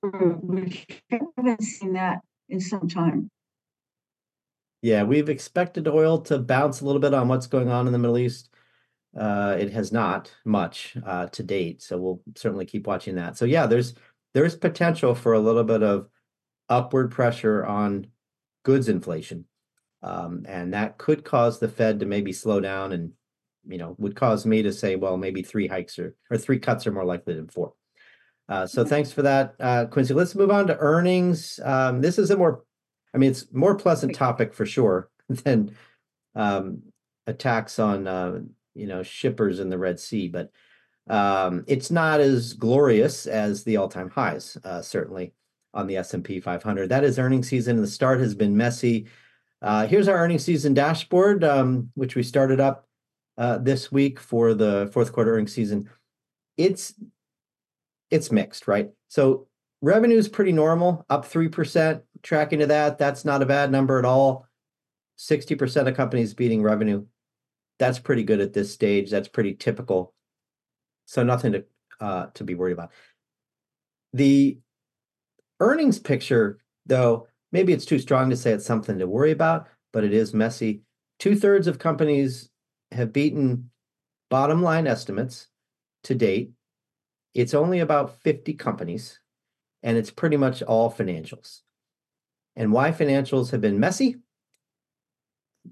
We 0.03 0.85
haven't 1.11 1.63
seen 1.63 1.95
that 1.95 2.21
in 2.49 2.61
some 2.61 2.89
time. 2.89 3.31
Yeah, 4.87 5.03
we've 5.03 5.29
expected 5.29 5.89
oil 5.89 6.21
to 6.21 6.39
bounce 6.39 6.81
a 6.81 6.85
little 6.85 7.01
bit 7.01 7.13
on 7.13 7.27
what's 7.27 7.49
going 7.49 7.69
on 7.69 7.89
in 7.89 7.93
the 7.93 7.99
Middle 7.99 8.19
East. 8.19 8.51
Uh, 9.19 9.57
it 9.59 9.73
has 9.73 9.91
not 9.91 10.31
much 10.45 10.97
uh, 11.05 11.27
to 11.27 11.43
date, 11.43 11.83
so 11.83 11.99
we'll 11.99 12.23
certainly 12.37 12.67
keep 12.67 12.87
watching 12.87 13.17
that. 13.17 13.37
So 13.37 13.47
yeah, 13.47 13.67
there's 13.67 13.95
there's 14.33 14.55
potential 14.55 15.17
for 15.17 15.33
a 15.33 15.41
little 15.41 15.65
bit 15.65 15.83
of 15.83 16.07
upward 16.69 17.11
pressure 17.11 17.67
on 17.67 18.07
goods 18.63 18.89
inflation, 18.89 19.47
um, 20.05 20.45
and 20.47 20.73
that 20.73 20.99
could 20.99 21.25
cause 21.25 21.59
the 21.59 21.67
Fed 21.67 21.99
to 21.99 22.07
maybe 22.07 22.33
slow 22.33 22.61
down, 22.61 22.93
and 22.93 23.11
you 23.67 23.79
know 23.79 23.97
would 23.99 24.15
cause 24.15 24.47
me 24.47 24.63
to 24.63 24.73
say, 24.73 24.95
well, 24.95 25.17
maybe 25.17 25.43
three 25.43 25.67
hikes 25.67 25.99
or 25.99 26.15
or 26.31 26.39
three 26.39 26.61
cuts 26.61 26.87
are 26.87 26.93
more 26.93 27.05
likely 27.05 27.35
than 27.35 27.49
four. 27.49 27.73
Uh, 28.49 28.69
so 28.69 28.85
thanks 28.85 29.11
for 29.11 29.23
that, 29.23 29.57
uh, 29.59 29.87
Quincy. 29.87 30.15
Let's 30.15 30.37
move 30.37 30.53
on 30.53 30.69
to 30.69 30.79
earnings. 30.79 31.59
Um, 31.65 32.01
this 32.01 32.17
is 32.19 32.31
a 32.31 32.37
more, 32.37 32.63
I 33.15 33.19
mean, 33.19 33.31
it's 33.31 33.47
more 33.53 33.75
pleasant 33.75 34.15
topic 34.15 34.53
for 34.55 34.67
sure 34.67 35.09
than 35.29 35.75
um, 36.35 36.83
attacks 37.27 37.79
on 37.79 38.07
uh, 38.07 38.41
you 38.75 38.87
know 38.87 39.03
shippers 39.03 39.61
in 39.61 39.71
the 39.71 39.79
Red 39.79 39.99
Sea, 39.99 40.29
but 40.29 40.51
um, 41.09 41.65
it's 41.67 41.91
not 41.91 42.21
as 42.21 42.53
glorious 42.53 43.27
as 43.27 43.65
the 43.65 43.77
all-time 43.77 44.11
highs. 44.11 44.59
Uh, 44.65 44.83
certainly 44.83 45.33
on 45.77 45.87
the 45.87 45.97
S&P 45.99 46.41
500. 46.41 46.89
That 46.89 47.05
is 47.05 47.19
earnings 47.19 47.49
season. 47.49 47.77
And 47.77 47.85
the 47.85 47.91
start 47.91 48.19
has 48.21 48.35
been 48.35 48.57
messy. 48.57 49.07
Uh, 49.63 49.87
here's 49.87 50.09
our 50.09 50.17
earnings 50.17 50.43
season 50.43 50.75
dashboard, 50.75 51.45
um, 51.45 51.91
which 51.95 52.17
we 52.17 52.23
started 52.23 52.61
up 52.61 52.89
uh, 53.39 53.59
this 53.59 53.93
week 53.93 54.19
for 54.19 54.55
the 54.55 54.91
fourth 54.93 55.13
quarter 55.13 55.35
earnings 55.35 55.53
season. 55.53 55.89
It's 56.57 56.95
it's 58.11 58.33
mixed, 58.33 58.67
right? 58.67 58.91
So 59.09 59.49
revenue 59.83 60.17
is 60.17 60.29
pretty 60.29 60.53
normal, 60.53 61.05
up 61.11 61.29
3%, 61.29 62.03
tracking 62.23 62.61
to 62.61 62.67
that. 62.67 62.99
That's 62.99 63.25
not 63.25 63.43
a 63.43 63.47
bad 63.47 63.71
number 63.71 63.99
at 63.99 64.05
all. 64.05 64.47
60% 65.19 65.89
of 65.89 65.97
companies 65.97 66.35
beating 66.35 66.63
revenue. 66.63 67.07
That's 67.79 67.99
pretty 67.99 68.23
good 68.23 68.41
at 68.41 68.53
this 68.53 68.73
stage. 68.73 69.11
That's 69.11 69.29
pretty 69.29 69.55
typical. 69.55 70.15
So 71.07 71.23
nothing 71.23 71.53
to 71.53 71.65
uh, 72.01 72.27
to 72.35 72.45
be 72.45 72.55
worried 72.55 72.73
about. 72.73 72.91
The 74.13 74.59
earnings 75.61 75.99
picture, 75.99 76.59
though, 76.85 77.29
maybe 77.53 77.73
it's 77.73 77.87
too 77.87 77.99
strong 77.99 78.31
to 78.31 78.37
say 78.37 78.53
it's 78.53 78.67
something 78.67 78.99
to 78.99 79.07
worry 79.07 79.31
about, 79.31 79.69
but 79.93 80.05
it 80.05 80.13
is 80.13 80.35
messy. 80.35 80.83
Two 81.19 81.37
thirds 81.37 81.67
of 81.67 81.79
companies 81.79 82.51
have 82.93 83.13
beaten 83.13 83.71
bottom 84.31 84.63
line 84.63 84.87
estimates 84.87 85.49
to 86.05 86.15
date. 86.15 86.51
It's 87.35 87.55
only 87.55 87.81
about 87.81 88.21
50 88.23 88.55
companies, 88.55 89.21
and 89.83 89.97
it's 89.97 90.11
pretty 90.11 90.37
much 90.37 90.63
all 90.63 90.91
financials. 90.91 91.61
And 92.57 92.73
why 92.73 92.91
financials 92.91 93.51
have 93.51 93.61
been 93.61 93.79
messy? 93.79 94.17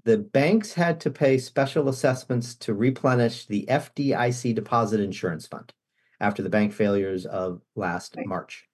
The 0.03 0.17
banks 0.17 0.73
had 0.73 0.99
to 1.01 1.09
pay 1.09 1.37
special 1.37 1.89
assessments 1.89 2.53
to 2.55 2.73
replenish 2.73 3.47
the 3.47 3.65
FDIC 3.69 4.53
deposit 4.53 4.99
insurance 4.99 5.47
fund 5.47 5.73
after 6.19 6.43
the 6.43 6.49
bank 6.49 6.73
failures 6.73 7.25
of 7.25 7.61
last 7.75 8.15
right. 8.15 8.27
March. 8.27 8.65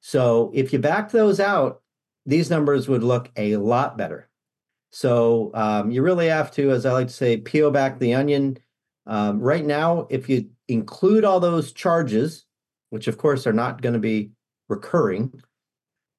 So 0.00 0.50
if 0.54 0.72
you 0.72 0.78
back 0.78 1.10
those 1.10 1.40
out, 1.40 1.82
these 2.26 2.50
numbers 2.50 2.88
would 2.88 3.02
look 3.02 3.30
a 3.36 3.56
lot 3.56 3.96
better. 3.96 4.28
So 4.90 5.50
um, 5.54 5.90
you 5.90 6.02
really 6.02 6.28
have 6.28 6.50
to, 6.52 6.70
as 6.70 6.84
I 6.84 6.92
like 6.92 7.08
to 7.08 7.12
say, 7.12 7.36
peel 7.36 7.70
back 7.70 7.98
the 7.98 8.14
onion. 8.14 8.58
Um, 9.06 9.40
right 9.40 9.64
now, 9.64 10.06
if 10.10 10.28
you 10.28 10.50
include 10.68 11.24
all 11.24 11.40
those 11.40 11.72
charges, 11.72 12.44
which 12.90 13.08
of 13.08 13.18
course 13.18 13.46
are 13.46 13.52
not 13.52 13.82
going 13.82 13.92
to 13.92 14.00
be 14.00 14.30
recurring, 14.68 15.42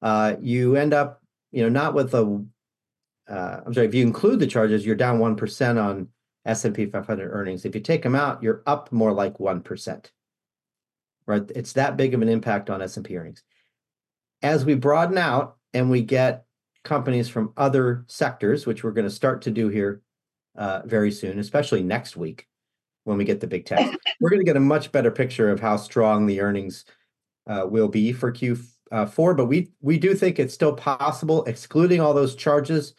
uh, 0.02 0.36
you 0.40 0.76
end 0.76 0.92
up, 0.92 1.22
you 1.50 1.62
know, 1.62 1.68
not 1.68 1.94
with 1.94 2.14
a. 2.14 2.44
Uh, 3.28 3.60
I'm 3.64 3.72
sorry. 3.72 3.86
If 3.86 3.94
you 3.94 4.04
include 4.04 4.40
the 4.40 4.46
charges, 4.46 4.84
you're 4.84 4.96
down 4.96 5.18
one 5.18 5.36
percent 5.36 5.78
on 5.78 6.08
S&P 6.44 6.86
500 6.86 7.30
earnings. 7.30 7.64
If 7.64 7.74
you 7.74 7.80
take 7.80 8.02
them 8.02 8.14
out, 8.14 8.42
you're 8.42 8.62
up 8.66 8.90
more 8.92 9.12
like 9.12 9.38
one 9.38 9.62
percent. 9.62 10.10
Right? 11.26 11.48
It's 11.54 11.74
that 11.74 11.96
big 11.96 12.14
of 12.14 12.22
an 12.22 12.28
impact 12.28 12.68
on 12.68 12.82
S&P 12.82 13.16
earnings. 13.16 13.44
As 14.42 14.64
we 14.64 14.74
broaden 14.74 15.18
out 15.18 15.56
and 15.72 15.88
we 15.88 16.02
get 16.02 16.44
companies 16.82 17.28
from 17.28 17.52
other 17.56 18.04
sectors, 18.08 18.66
which 18.66 18.82
we're 18.82 18.90
going 18.90 19.06
to 19.06 19.10
start 19.10 19.42
to 19.42 19.52
do 19.52 19.68
here 19.68 20.02
uh, 20.56 20.82
very 20.84 21.12
soon, 21.12 21.38
especially 21.38 21.82
next 21.82 22.16
week, 22.16 22.48
when 23.04 23.18
we 23.18 23.24
get 23.24 23.40
the 23.40 23.46
big 23.46 23.66
tech. 23.66 23.94
We're 24.20 24.30
going 24.30 24.40
to 24.40 24.46
get 24.46 24.56
a 24.56 24.60
much 24.60 24.92
better 24.92 25.10
picture 25.10 25.50
of 25.50 25.60
how 25.60 25.76
strong 25.76 26.26
the 26.26 26.40
earnings 26.40 26.84
uh, 27.46 27.66
will 27.68 27.88
be 27.88 28.12
for 28.12 28.32
Q4, 28.32 28.71
uh, 28.92 29.06
but 29.16 29.46
we 29.46 29.70
we 29.80 29.98
do 29.98 30.14
think 30.14 30.38
it's 30.38 30.54
still 30.54 30.74
possible, 30.74 31.44
excluding 31.44 32.00
all 32.00 32.14
those 32.14 32.36
charges, 32.36 32.94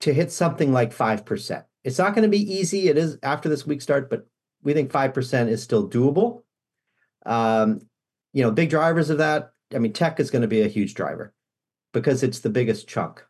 to 0.00 0.14
hit 0.14 0.32
something 0.32 0.72
like 0.72 0.92
five 0.92 1.26
percent. 1.26 1.64
It's 1.84 1.98
not 1.98 2.14
going 2.14 2.22
to 2.22 2.28
be 2.28 2.54
easy. 2.54 2.88
It 2.88 2.96
is 2.96 3.18
after 3.22 3.48
this 3.48 3.66
week 3.66 3.82
start, 3.82 4.08
but 4.08 4.26
we 4.62 4.72
think 4.72 4.90
five 4.90 5.12
percent 5.12 5.50
is 5.50 5.62
still 5.62 5.88
doable. 5.88 6.42
Um, 7.26 7.80
you 8.32 8.42
know, 8.42 8.50
big 8.50 8.70
drivers 8.70 9.10
of 9.10 9.18
that. 9.18 9.52
I 9.74 9.78
mean, 9.78 9.92
tech 9.92 10.20
is 10.20 10.30
going 10.30 10.42
to 10.42 10.48
be 10.48 10.62
a 10.62 10.68
huge 10.68 10.94
driver 10.94 11.34
because 11.92 12.22
it's 12.22 12.40
the 12.40 12.50
biggest 12.50 12.88
chunk 12.88 13.24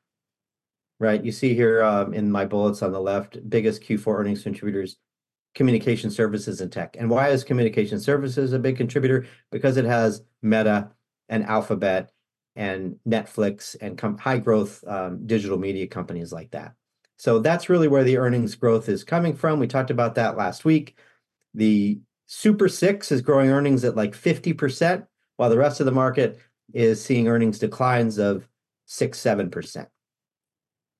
right? 1.00 1.24
You 1.24 1.32
see 1.32 1.54
here 1.54 1.82
um, 1.82 2.14
in 2.14 2.30
my 2.30 2.44
bullets 2.44 2.82
on 2.82 2.92
the 2.92 3.00
left, 3.00 3.38
biggest 3.48 3.82
Q4 3.82 4.20
earnings 4.20 4.42
contributors, 4.42 4.98
communication 5.54 6.10
services 6.10 6.60
and 6.60 6.70
tech. 6.70 6.94
And 6.98 7.10
why 7.10 7.30
is 7.30 7.42
communication 7.42 7.98
services 7.98 8.52
a 8.52 8.58
big 8.58 8.76
contributor? 8.76 9.26
Because 9.50 9.78
it 9.78 9.86
has 9.86 10.22
Meta 10.42 10.90
and 11.28 11.44
Alphabet 11.44 12.10
and 12.56 12.96
Netflix 13.06 13.76
and 13.80 13.96
com- 13.96 14.18
high 14.18 14.38
growth 14.38 14.82
um, 14.86 15.26
digital 15.26 15.58
media 15.58 15.86
companies 15.86 16.32
like 16.32 16.50
that. 16.50 16.74
So 17.16 17.38
that's 17.38 17.68
really 17.68 17.88
where 17.88 18.04
the 18.04 18.16
earnings 18.16 18.54
growth 18.54 18.88
is 18.88 19.04
coming 19.04 19.34
from. 19.34 19.58
We 19.58 19.66
talked 19.66 19.90
about 19.90 20.14
that 20.14 20.36
last 20.36 20.64
week. 20.64 20.98
The 21.54 22.00
Super 22.26 22.68
Six 22.68 23.12
is 23.12 23.20
growing 23.20 23.50
earnings 23.50 23.84
at 23.84 23.96
like 23.96 24.12
50%, 24.12 25.06
while 25.36 25.50
the 25.50 25.58
rest 25.58 25.80
of 25.80 25.86
the 25.86 25.92
market 25.92 26.38
is 26.72 27.04
seeing 27.04 27.28
earnings 27.28 27.58
declines 27.58 28.18
of 28.18 28.48
six, 28.86 29.18
seven 29.18 29.50
percent 29.50 29.88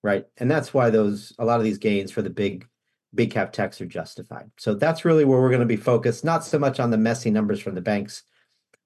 right? 0.03 0.27
And 0.39 0.51
that's 0.51 0.73
why 0.73 0.91
those 0.91 1.33
a 1.39 1.45
lot 1.45 1.59
of 1.59 1.65
these 1.65 1.79
gains 1.79 2.11
for 2.11 2.23
the 2.23 2.31
big 2.31 2.67
big 3.15 3.33
cap 3.33 3.53
techs 3.53 3.81
are 3.81 3.87
justified. 3.87 4.51
So 4.57 4.75
that's 4.75 5.05
really 5.05 5.25
where 5.25 5.41
we're 5.41 5.49
going 5.49 5.61
to 5.61 5.67
be 5.67 5.77
focused, 5.77 6.25
not 6.25 6.45
so 6.45 6.59
much 6.61 6.79
on 6.79 6.91
the 6.91 6.97
messy 6.97 7.31
numbers 7.31 7.61
from 7.61 7.75
the 7.75 7.81
banks. 7.81 8.23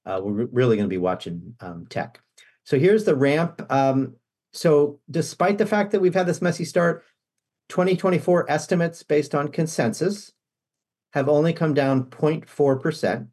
Uh, 0.06 0.20
we're 0.22 0.46
really 0.46 0.76
going 0.76 0.88
to 0.88 0.94
be 0.94 0.98
watching 0.98 1.54
um, 1.60 1.86
tech. 1.88 2.20
So 2.64 2.78
here's 2.78 3.04
the 3.04 3.16
ramp. 3.16 3.64
Um, 3.70 4.16
so 4.52 5.00
despite 5.10 5.58
the 5.58 5.66
fact 5.66 5.92
that 5.92 6.00
we've 6.00 6.14
had 6.14 6.26
this 6.26 6.42
messy 6.42 6.64
start, 6.64 7.04
2024 7.70 8.50
estimates 8.50 9.02
based 9.02 9.34
on 9.34 9.48
consensus 9.48 10.32
have 11.12 11.28
only 11.28 11.52
come 11.52 11.74
down 11.74 12.04
0.4%. 12.04 13.28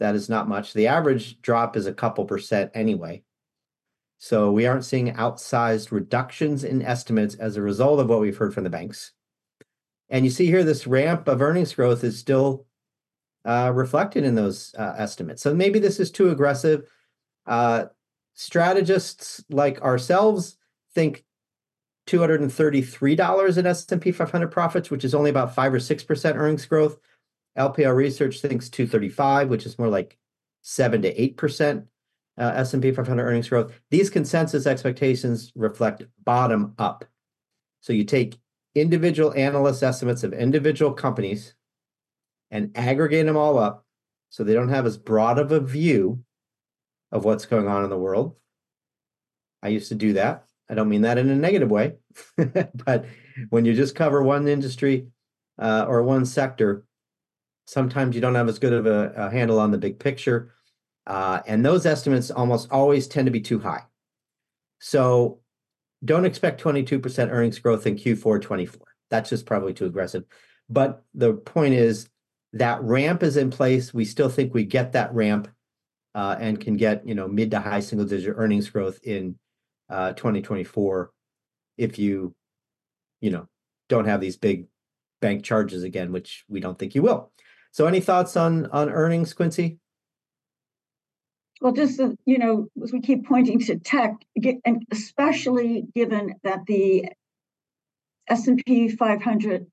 That 0.00 0.14
is 0.14 0.28
not 0.28 0.48
much. 0.48 0.74
The 0.74 0.86
average 0.86 1.40
drop 1.42 1.76
is 1.76 1.86
a 1.86 1.94
couple 1.94 2.24
percent 2.24 2.70
anyway. 2.74 3.22
So 4.18 4.50
we 4.50 4.66
aren't 4.66 4.84
seeing 4.84 5.14
outsized 5.14 5.90
reductions 5.92 6.64
in 6.64 6.82
estimates 6.82 7.34
as 7.36 7.56
a 7.56 7.62
result 7.62 8.00
of 8.00 8.08
what 8.08 8.20
we've 8.20 8.36
heard 8.36 8.54
from 8.54 8.64
the 8.64 8.70
banks. 8.70 9.12
And 10.08 10.24
you 10.24 10.30
see 10.30 10.46
here, 10.46 10.64
this 10.64 10.86
ramp 10.86 11.28
of 11.28 11.42
earnings 11.42 11.74
growth 11.74 12.02
is 12.02 12.18
still 12.18 12.66
uh, 13.48 13.72
reflected 13.74 14.24
in 14.24 14.34
those 14.34 14.74
uh, 14.78 14.94
estimates. 14.98 15.42
So 15.42 15.54
maybe 15.54 15.78
this 15.78 15.98
is 15.98 16.10
too 16.10 16.28
aggressive. 16.28 16.86
Uh, 17.46 17.86
strategists 18.34 19.42
like 19.48 19.80
ourselves 19.80 20.58
think 20.94 21.24
$233 22.08 23.58
in 23.58 23.66
S&P 23.66 24.12
500 24.12 24.48
profits, 24.48 24.90
which 24.90 25.02
is 25.02 25.14
only 25.14 25.30
about 25.30 25.54
5 25.54 25.74
or 25.74 25.78
6% 25.78 26.34
earnings 26.36 26.66
growth. 26.66 26.98
LPL 27.56 27.96
Research 27.96 28.40
thinks 28.40 28.68
235, 28.68 29.48
which 29.48 29.64
is 29.64 29.78
more 29.78 29.88
like 29.88 30.18
7 30.60 31.00
to 31.00 31.34
8% 31.34 31.86
uh, 32.36 32.52
S&P 32.54 32.92
500 32.92 33.24
earnings 33.24 33.48
growth. 33.48 33.72
These 33.90 34.10
consensus 34.10 34.66
expectations 34.66 35.52
reflect 35.56 36.02
bottom 36.22 36.74
up. 36.78 37.06
So 37.80 37.94
you 37.94 38.04
take 38.04 38.38
individual 38.74 39.32
analyst 39.34 39.82
estimates 39.82 40.22
of 40.22 40.34
individual 40.34 40.92
companies 40.92 41.54
and 42.50 42.76
aggregate 42.76 43.26
them 43.26 43.36
all 43.36 43.58
up 43.58 43.84
so 44.30 44.44
they 44.44 44.54
don't 44.54 44.68
have 44.68 44.86
as 44.86 44.98
broad 44.98 45.38
of 45.38 45.52
a 45.52 45.60
view 45.60 46.22
of 47.12 47.24
what's 47.24 47.46
going 47.46 47.68
on 47.68 47.84
in 47.84 47.90
the 47.90 47.98
world. 47.98 48.36
I 49.62 49.68
used 49.68 49.88
to 49.88 49.94
do 49.94 50.14
that. 50.14 50.44
I 50.68 50.74
don't 50.74 50.88
mean 50.88 51.02
that 51.02 51.18
in 51.18 51.30
a 51.30 51.36
negative 51.36 51.70
way, 51.70 51.94
but 52.36 53.06
when 53.48 53.64
you 53.64 53.74
just 53.74 53.94
cover 53.94 54.22
one 54.22 54.46
industry 54.46 55.08
uh, 55.58 55.86
or 55.88 56.02
one 56.02 56.26
sector, 56.26 56.84
Sometimes 57.68 58.14
you 58.14 58.22
don't 58.22 58.34
have 58.34 58.48
as 58.48 58.58
good 58.58 58.72
of 58.72 58.86
a, 58.86 59.12
a 59.14 59.30
handle 59.30 59.60
on 59.60 59.70
the 59.70 59.76
big 59.76 59.98
picture. 59.98 60.54
Uh, 61.06 61.40
and 61.46 61.62
those 61.62 61.84
estimates 61.84 62.30
almost 62.30 62.72
always 62.72 63.06
tend 63.06 63.26
to 63.26 63.30
be 63.30 63.42
too 63.42 63.58
high. 63.58 63.82
So 64.78 65.40
don't 66.02 66.24
expect 66.24 66.62
22% 66.62 67.30
earnings 67.30 67.58
growth 67.58 67.86
in 67.86 67.96
Q4 67.96 68.40
24. 68.40 68.86
That's 69.10 69.28
just 69.28 69.44
probably 69.44 69.74
too 69.74 69.84
aggressive. 69.84 70.24
But 70.70 71.04
the 71.12 71.34
point 71.34 71.74
is 71.74 72.08
that 72.52 72.82
ramp 72.82 73.22
is 73.22 73.36
in 73.36 73.50
place. 73.50 73.92
We 73.92 74.04
still 74.04 74.28
think 74.28 74.54
we 74.54 74.64
get 74.64 74.92
that 74.92 75.14
ramp 75.14 75.48
uh, 76.14 76.36
and 76.38 76.60
can 76.60 76.76
get, 76.76 77.06
you 77.06 77.14
know, 77.14 77.28
mid 77.28 77.50
to 77.50 77.60
high 77.60 77.80
single 77.80 78.06
digit 78.06 78.34
earnings 78.36 78.70
growth 78.70 78.98
in 79.02 79.36
uh, 79.88 80.12
2024 80.12 81.10
if 81.76 81.98
you, 81.98 82.34
you 83.20 83.30
know, 83.30 83.46
don't 83.88 84.06
have 84.06 84.20
these 84.20 84.36
big 84.36 84.66
bank 85.20 85.44
charges 85.44 85.82
again, 85.82 86.12
which 86.12 86.44
we 86.48 86.60
don't 86.60 86.78
think 86.78 86.94
you 86.94 87.02
will. 87.02 87.30
So 87.70 87.86
any 87.86 88.00
thoughts 88.00 88.36
on 88.36 88.66
on 88.66 88.90
earnings, 88.90 89.34
Quincy? 89.34 89.78
Well, 91.60 91.72
just 91.72 92.00
you 92.24 92.38
know, 92.38 92.68
as 92.82 92.92
we 92.92 93.00
keep 93.00 93.26
pointing 93.26 93.58
to 93.60 93.78
tech, 93.78 94.14
and 94.64 94.86
especially 94.90 95.86
given 95.94 96.34
that 96.44 96.66
the 96.66 97.06
S&P 98.28 98.88
500 98.88 99.66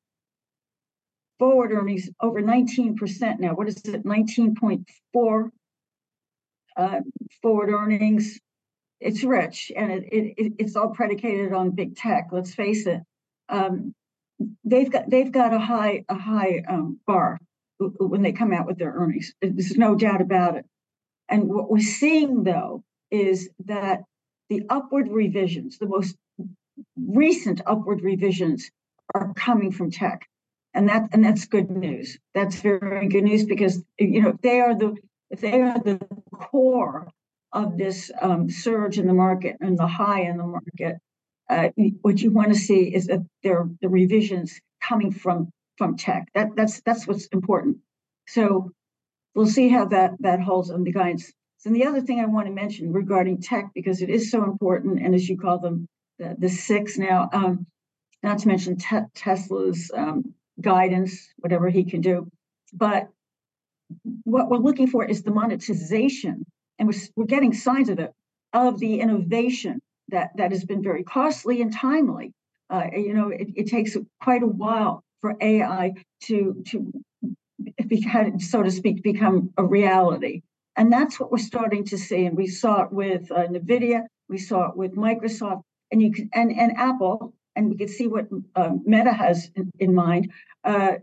forward 1.39 1.71
earnings 1.71 2.10
over 2.21 2.41
19% 2.41 3.39
now. 3.39 3.54
What 3.54 3.67
is 3.67 3.78
it? 3.86 4.04
19.4 4.06 5.50
uh, 6.78 7.00
forward 7.41 7.69
earnings. 7.69 8.39
It's 9.00 9.24
rich, 9.24 9.71
and 9.76 9.91
it, 9.91 10.04
it, 10.12 10.54
it's 10.58 10.76
all 10.76 10.89
predicated 10.89 11.54
on 11.54 11.71
big 11.71 11.95
tech. 11.95 12.30
Let's 12.32 12.56
face 12.56 12.88
it. 12.88 13.02
Um, 13.50 13.93
they've 14.63 14.89
got 14.89 15.10
they've 15.10 15.32
got 15.32 15.54
a 15.54 15.60
high 15.60 16.06
a 16.10 16.15
high 16.15 16.63
um, 16.67 17.00
bar 17.06 17.38
when 17.80 18.21
they 18.21 18.32
come 18.32 18.54
out 18.54 18.65
with 18.65 18.78
their 18.78 18.93
earnings. 18.93 19.34
There's 19.41 19.78
no 19.78 19.95
doubt 19.95 20.21
about 20.21 20.56
it. 20.56 20.65
And 21.30 21.50
what 21.50 21.69
we're 21.69 21.80
seeing 21.80 22.43
though 22.43 22.84
is 23.12 23.50
that 23.65 24.04
the 24.50 24.63
upward 24.69 25.10
revisions, 25.10 25.78
the 25.78 25.88
most 25.88 26.15
recent 26.98 27.62
upward 27.65 28.02
revisions, 28.02 28.69
are 29.13 29.34
coming 29.34 29.71
from 29.71 29.91
tech, 29.91 30.28
and 30.76 30.90
that 30.90 31.10
and 31.14 31.24
that's 31.24 31.46
good 31.46 31.72
news. 31.72 32.18
That's 32.34 32.62
very 32.62 33.08
good 33.08 33.24
news 33.24 33.46
because 33.46 33.84
you 33.98 34.22
know 34.22 34.38
they 34.42 34.60
are 34.60 34.76
the 34.76 34.96
if 35.32 35.42
they 35.42 35.62
are 35.62 35.80
the 35.80 36.00
core 36.32 37.08
of 37.54 37.78
this 37.78 38.12
um, 38.22 38.50
surge 38.50 39.00
in 39.00 39.08
the 39.08 39.14
market 39.14 39.56
and 39.62 39.78
the 39.78 39.88
high 39.88 40.22
in 40.22 40.38
the 40.38 40.44
market, 40.44 40.98
uh, 41.50 41.70
what 42.02 42.22
you 42.22 42.32
want 42.32 42.50
to 42.50 42.60
see 42.60 42.94
is 42.94 43.08
that 43.08 43.26
there 43.42 43.68
the 43.82 43.90
revisions 43.90 44.60
coming 44.84 45.12
from 45.12 45.50
from 45.78 45.96
tech. 45.96 46.28
That 46.36 46.50
that's 46.56 46.82
that's 46.82 47.08
what's 47.08 47.28
important. 47.28 47.78
So 48.28 48.72
we'll 49.34 49.48
see 49.48 49.70
how 49.70 49.86
that 49.86 50.12
that 50.20 50.42
holds 50.42 50.70
on 50.70 50.84
the 50.84 50.92
guidance. 50.92 51.32
And 51.66 51.76
the 51.76 51.86
other 51.86 52.02
thing 52.02 52.20
I 52.20 52.26
want 52.26 52.46
to 52.46 52.54
mention 52.54 52.94
regarding 52.94 53.42
tech 53.42 53.72
because 53.74 54.04
it 54.04 54.10
is 54.12 54.30
so 54.30 54.44
important, 54.44 55.02
and 55.02 55.16
as 55.16 55.28
you 55.28 55.36
call 55.36 55.58
them, 55.58 55.88
the, 56.20 56.36
the 56.38 56.50
six 56.50 56.98
now. 56.98 57.30
Um, 57.34 57.66
not 58.22 58.40
to 58.40 58.48
mention 58.48 58.78
te- 58.78 59.12
Tesla's 59.14 59.92
um, 59.94 60.34
guidance, 60.62 61.34
whatever 61.38 61.70
he 61.70 61.84
can 61.84 62.02
do, 62.02 62.30
but 62.74 63.10
what 64.24 64.50
we're 64.50 64.58
looking 64.58 64.88
for 64.88 65.06
is 65.06 65.24
the 65.24 65.32
monetization, 65.32 66.46
and 66.80 66.88
we're, 66.88 67.00
we're 67.15 67.26
getting 67.26 67.54
signs 67.54 67.89
of 67.89 68.00
it 68.00 68.12
of 68.54 68.80
the 68.80 69.00
innovation 69.00 69.82
that 70.10 70.32
that 70.38 70.52
has 70.52 70.63
been 70.65 70.82
very 70.82 71.04
costly 71.04 71.62
and 71.62 71.74
timely. 71.74 72.34
Uh, 72.70 72.88
you 72.94 73.13
know, 73.13 73.30
it, 73.30 73.50
it, 73.56 73.68
takes 73.68 73.96
quite 74.22 74.41
a 74.41 74.48
while 74.48 75.04
for 75.22 75.36
AI 75.39 75.94
to 76.24 76.63
to 76.68 76.91
so 78.39 78.63
to 78.63 78.72
speak 78.72 79.04
become 79.04 79.52
a 79.58 79.63
reality, 79.63 80.41
and 80.76 80.91
that's 80.91 81.20
what 81.20 81.32
we're 81.32 81.38
starting 81.38 81.84
to 81.86 81.98
see. 81.98 82.26
And 82.26 82.36
we 82.36 82.48
saw 82.48 82.84
it 82.84 82.91
with 82.91 83.32
uh, 83.32 83.48
Nvidia, 83.48 84.04
we 84.30 84.38
saw 84.38 84.70
it 84.70 84.78
with 84.78 84.96
Microsoft, 84.96 85.62
and 85.91 86.02
you 86.02 86.12
can 86.12 86.30
and 86.34 86.52
and 86.52 86.76
Apple, 86.78 87.34
and 87.56 87.70
we 87.70 87.78
can 87.78 87.88
see 87.88 88.08
what 88.08 88.28
uh, 88.56 88.72
Meta 88.86 89.13
has 89.13 89.50
in, 89.56 89.72
in 89.80 89.94
mind. 89.94 90.32
Uh, 90.63 90.96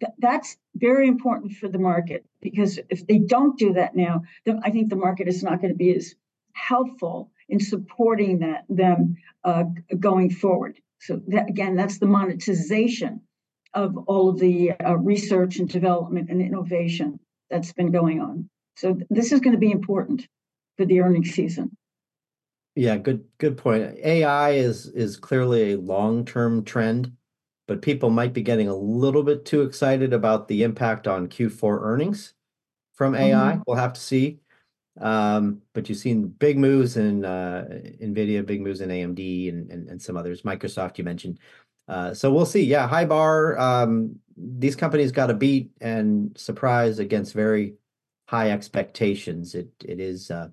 th- 0.00 0.12
that's 0.18 0.56
very 0.74 1.08
important 1.08 1.52
for 1.52 1.68
the 1.68 1.78
market 1.78 2.24
because 2.40 2.78
if 2.90 3.06
they 3.06 3.18
don't 3.18 3.58
do 3.58 3.72
that 3.74 3.96
now, 3.96 4.22
then 4.44 4.60
I 4.62 4.70
think 4.70 4.88
the 4.88 4.96
market 4.96 5.28
is 5.28 5.42
not 5.42 5.60
going 5.60 5.72
to 5.72 5.78
be 5.78 5.94
as 5.94 6.14
helpful 6.52 7.30
in 7.48 7.60
supporting 7.60 8.40
that 8.40 8.64
them 8.68 9.16
uh, 9.44 9.64
going 9.98 10.30
forward. 10.30 10.78
So 11.00 11.20
that, 11.28 11.48
again, 11.48 11.76
that's 11.76 11.98
the 11.98 12.06
monetization 12.06 13.20
of 13.74 13.96
all 14.06 14.28
of 14.28 14.38
the 14.38 14.72
uh, 14.72 14.96
research 14.96 15.58
and 15.58 15.68
development 15.68 16.30
and 16.30 16.40
innovation 16.40 17.20
that's 17.50 17.72
been 17.72 17.92
going 17.92 18.20
on. 18.20 18.48
So 18.76 18.94
th- 18.94 19.06
this 19.10 19.32
is 19.32 19.40
going 19.40 19.52
to 19.52 19.58
be 19.58 19.70
important 19.70 20.26
for 20.76 20.86
the 20.86 21.00
earnings 21.00 21.30
season. 21.32 21.76
Yeah, 22.76 22.98
good 22.98 23.24
good 23.38 23.56
point. 23.56 23.96
AI 24.04 24.50
is 24.50 24.86
is 24.88 25.16
clearly 25.16 25.72
a 25.72 25.78
long-term 25.78 26.64
trend, 26.64 27.10
but 27.66 27.80
people 27.80 28.10
might 28.10 28.34
be 28.34 28.42
getting 28.42 28.68
a 28.68 28.76
little 28.76 29.22
bit 29.22 29.46
too 29.46 29.62
excited 29.62 30.12
about 30.12 30.46
the 30.46 30.62
impact 30.62 31.08
on 31.08 31.26
Q4 31.28 31.80
earnings 31.80 32.34
from 32.94 33.14
AI. 33.14 33.52
Mm-hmm. 33.52 33.62
We'll 33.66 33.78
have 33.78 33.94
to 33.94 34.00
see. 34.00 34.40
Um, 35.00 35.62
but 35.72 35.88
you've 35.88 35.98
seen 35.98 36.28
big 36.28 36.58
moves 36.58 36.98
in 36.98 37.24
uh, 37.24 37.66
NVIDIA, 38.00 38.44
big 38.44 38.60
moves 38.60 38.82
in 38.82 38.90
AMD 38.90 39.48
and, 39.48 39.70
and, 39.70 39.88
and 39.88 40.00
some 40.00 40.16
others. 40.16 40.42
Microsoft, 40.42 40.98
you 40.98 41.04
mentioned. 41.04 41.38
Uh, 41.88 42.12
so 42.12 42.32
we'll 42.32 42.46
see. 42.46 42.62
Yeah, 42.62 42.86
high 42.86 43.04
bar. 43.06 43.58
Um, 43.58 44.16
these 44.36 44.76
companies 44.76 45.12
got 45.12 45.28
to 45.28 45.34
beat 45.34 45.70
and 45.80 46.36
surprise 46.36 46.98
against 46.98 47.32
very 47.32 47.74
high 48.28 48.50
expectations. 48.50 49.54
It 49.54 49.70
it 49.82 49.98
is 49.98 50.30
uh, 50.30 50.48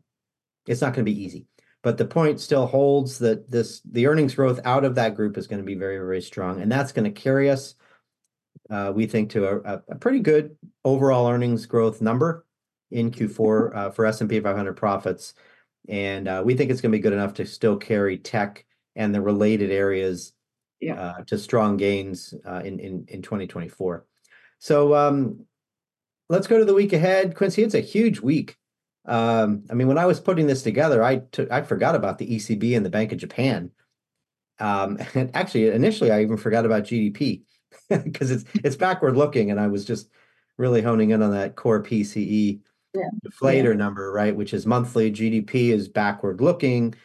it's 0.67 0.79
not 0.79 0.93
going 0.93 1.05
to 1.05 1.11
be 1.11 1.21
easy. 1.21 1.47
But 1.83 1.97
the 1.97 2.05
point 2.05 2.39
still 2.39 2.65
holds 2.65 3.19
that 3.19 3.51
this 3.51 3.81
the 3.81 4.07
earnings 4.07 4.35
growth 4.35 4.59
out 4.65 4.85
of 4.85 4.95
that 4.95 5.15
group 5.15 5.37
is 5.37 5.47
going 5.47 5.61
to 5.61 5.65
be 5.65 5.75
very 5.75 5.97
very 5.97 6.21
strong, 6.21 6.61
and 6.61 6.71
that's 6.71 6.91
going 6.91 7.11
to 7.13 7.21
carry 7.21 7.49
us. 7.49 7.75
Uh, 8.69 8.91
we 8.95 9.05
think 9.05 9.29
to 9.31 9.45
a, 9.47 9.83
a 9.89 9.95
pretty 9.95 10.19
good 10.19 10.55
overall 10.85 11.27
earnings 11.27 11.65
growth 11.65 12.01
number 12.01 12.45
in 12.93 13.11
Q4 13.11 13.75
uh, 13.75 13.89
for 13.89 14.05
S&P 14.05 14.39
500 14.39 14.73
profits. 14.73 15.33
And 15.89 16.27
uh, 16.27 16.41
we 16.45 16.55
think 16.55 16.71
it's 16.71 16.79
going 16.79 16.91
to 16.91 16.97
be 16.97 17.01
good 17.01 17.13
enough 17.13 17.33
to 17.35 17.45
still 17.45 17.75
carry 17.75 18.17
tech 18.17 18.65
and 18.95 19.13
the 19.13 19.21
related 19.21 19.71
areas 19.71 20.33
uh, 20.89 21.23
to 21.23 21.37
strong 21.37 21.75
gains 21.77 22.33
uh, 22.45 22.61
in, 22.63 22.79
in, 22.79 23.05
in 23.09 23.21
2024. 23.21 24.05
So 24.59 24.95
um, 24.95 25.45
let's 26.29 26.47
go 26.47 26.57
to 26.57 26.65
the 26.65 26.73
week 26.73 26.93
ahead. 26.93 27.35
Quincy, 27.35 27.63
it's 27.63 27.73
a 27.73 27.81
huge 27.81 28.21
week. 28.21 28.57
Um, 29.05 29.63
I 29.69 29.73
mean, 29.73 29.87
when 29.87 29.97
I 29.97 30.05
was 30.05 30.19
putting 30.19 30.47
this 30.47 30.63
together, 30.63 31.03
I 31.03 31.17
took 31.17 31.51
I 31.51 31.61
forgot 31.61 31.95
about 31.95 32.17
the 32.17 32.35
ECB 32.35 32.75
and 32.75 32.85
the 32.85 32.89
Bank 32.89 33.11
of 33.11 33.17
Japan. 33.17 33.71
Um, 34.59 34.97
and 35.13 35.35
actually, 35.35 35.69
initially, 35.69 36.11
I 36.11 36.21
even 36.21 36.37
forgot 36.37 36.65
about 36.65 36.83
GDP 36.83 37.43
because 37.89 38.31
it's 38.31 38.45
it's 38.55 38.75
backward 38.75 39.17
looking, 39.17 39.51
and 39.51 39.59
I 39.59 39.67
was 39.67 39.85
just 39.85 40.09
really 40.57 40.81
honing 40.81 41.09
in 41.09 41.21
on 41.21 41.31
that 41.31 41.55
core 41.55 41.81
PCE 41.81 42.59
yeah. 42.93 43.09
deflator 43.25 43.69
yeah. 43.69 43.73
number, 43.73 44.11
right? 44.11 44.35
Which 44.35 44.53
is 44.53 44.65
monthly 44.65 45.11
GDP 45.11 45.69
is 45.69 45.87
backward 45.87 46.41
looking 46.41 46.95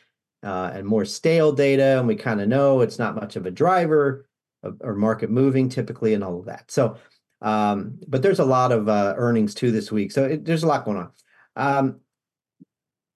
uh, 0.42 0.70
and 0.74 0.86
more 0.86 1.04
stale 1.04 1.52
data. 1.52 1.98
And 1.98 2.06
we 2.06 2.16
kind 2.16 2.40
of 2.40 2.48
know 2.48 2.80
it's 2.80 2.98
not 2.98 3.16
much 3.16 3.36
of 3.36 3.46
a 3.46 3.50
driver 3.50 4.26
of, 4.62 4.76
or 4.80 4.94
market 4.94 5.30
moving 5.30 5.68
typically 5.68 6.14
and 6.14 6.22
all 6.22 6.38
of 6.38 6.46
that. 6.46 6.70
So, 6.70 6.96
um, 7.40 7.98
but 8.06 8.22
there's 8.22 8.40
a 8.40 8.44
lot 8.44 8.72
of 8.72 8.88
uh, 8.88 9.14
earnings 9.16 9.54
too 9.54 9.70
this 9.70 9.90
week. 9.92 10.12
So 10.12 10.24
it, 10.24 10.44
there's 10.44 10.64
a 10.64 10.68
lot 10.68 10.84
going 10.84 10.98
on. 10.98 11.10
Um, 11.58 12.00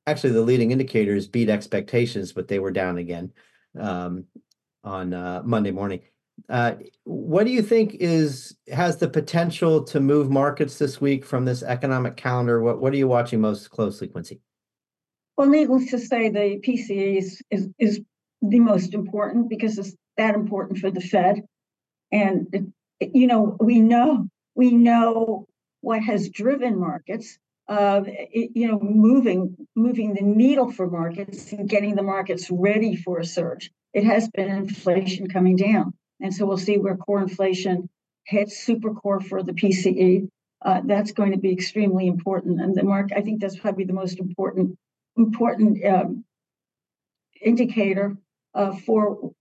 actually, 0.07 0.33
the 0.33 0.43
leading 0.43 0.73
indicators 0.73 1.29
beat 1.29 1.49
expectations, 1.49 2.33
but 2.33 2.49
they 2.49 2.59
were 2.59 2.73
down 2.73 2.99
again 2.99 3.33
um, 3.79 4.25
on 4.85 5.15
uh, 5.15 5.43
Monday 5.45 5.71
morning. 5.71 6.01
Uh, 6.49 6.75
what 7.05 7.45
do 7.45 7.53
you 7.53 7.63
think 7.63 7.95
is 7.95 8.57
has 8.73 8.97
the 8.97 9.09
potential 9.09 9.85
to 9.85 10.01
move 10.01 10.31
markets 10.31 10.79
this 10.79 11.01
week 11.01 11.25
from 11.25 11.45
this 11.45 11.63
economic 11.63 12.17
calendar? 12.17 12.61
What 12.61 12.81
what 12.81 12.93
are 12.93 12.97
you 12.97 13.09
watching 13.09 13.41
most 13.41 13.71
closely, 13.71 14.09
Quincy? 14.09 14.41
Well, 15.37 15.49
needless 15.49 15.91
to 15.91 15.99
say, 15.99 16.29
the 16.29 16.61
PCE 16.61 17.17
is, 17.51 18.01
the 18.45 18.59
most 18.59 18.93
important 18.93 19.49
because 19.49 19.79
it's 19.79 19.95
that 20.17 20.35
important 20.35 20.79
for 20.79 20.91
the 20.91 21.01
Fed. 21.01 21.43
And 22.11 22.73
you 23.01 23.27
know, 23.27 23.57
we 23.61 23.81
know 23.81 24.29
we 24.55 24.73
know 24.73 25.47
what 25.81 26.03
has 26.03 26.29
driven 26.29 26.79
markets. 26.79 27.39
Uh, 27.73 28.03
it, 28.07 28.51
you 28.55 28.69
know, 28.69 28.79
moving 28.79 29.57
moving 29.75 30.13
the 30.13 30.21
needle 30.21 30.71
for 30.71 30.87
markets 30.91 31.53
and 31.53 31.71
getting 31.71 31.95
the 31.95 32.03
markets 32.03 32.51
ready 32.51 32.95
for 32.95 33.19
a 33.19 33.25
surge. 33.25 33.71
It 33.95 34.05
has 34.05 34.29
been 34.29 34.51
inflation 34.51 35.27
coming 35.29 35.57
down. 35.57 35.95
And 36.21 36.35
so 36.35 36.45
we'll 36.45 36.59
see 36.59 36.77
where 36.77 36.99
core 36.99 37.23
inflation 37.23 37.89
hits 38.27 38.63
super 38.63 38.93
core 38.93 39.21
for 39.21 39.43
the 39.43 39.55
PCE. 39.55 40.29
Uh, 40.61 40.83
that's 40.85 41.13
going 41.13 41.33
to 41.33 41.39
be 41.39 41.51
extremely 41.51 42.09
important. 42.09 42.61
And 42.61 42.75
the 42.75 42.83
mark, 42.83 43.09
I 43.17 43.23
think 43.23 43.41
that's 43.41 43.59
probably 43.59 43.85
the 43.85 43.95
most 43.95 44.19
important 44.21 44.77
important 45.17 45.83
um, 45.87 46.25
indicator 47.41 48.19
uh, 48.55 48.73
for 48.85 49.33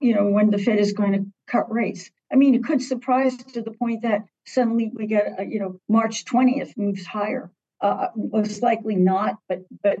you 0.00 0.14
know, 0.14 0.26
when 0.26 0.50
the 0.50 0.58
Fed 0.58 0.78
is 0.78 0.92
going 0.92 1.12
to 1.12 1.26
cut 1.48 1.70
rates. 1.70 2.10
I 2.32 2.36
mean, 2.36 2.54
it 2.54 2.64
could 2.64 2.80
surprise 2.80 3.36
to 3.36 3.60
the 3.60 3.72
point 3.72 4.02
that 4.02 4.22
suddenly 4.46 4.90
we 4.94 5.06
get, 5.06 5.34
uh, 5.38 5.42
you 5.42 5.58
know, 5.58 5.80
March 5.88 6.24
20th 6.24 6.76
moves 6.76 7.04
higher. 7.04 7.50
Uh, 7.80 8.08
most 8.16 8.62
likely 8.62 8.96
not, 8.96 9.36
but 9.48 9.62
but 9.82 9.98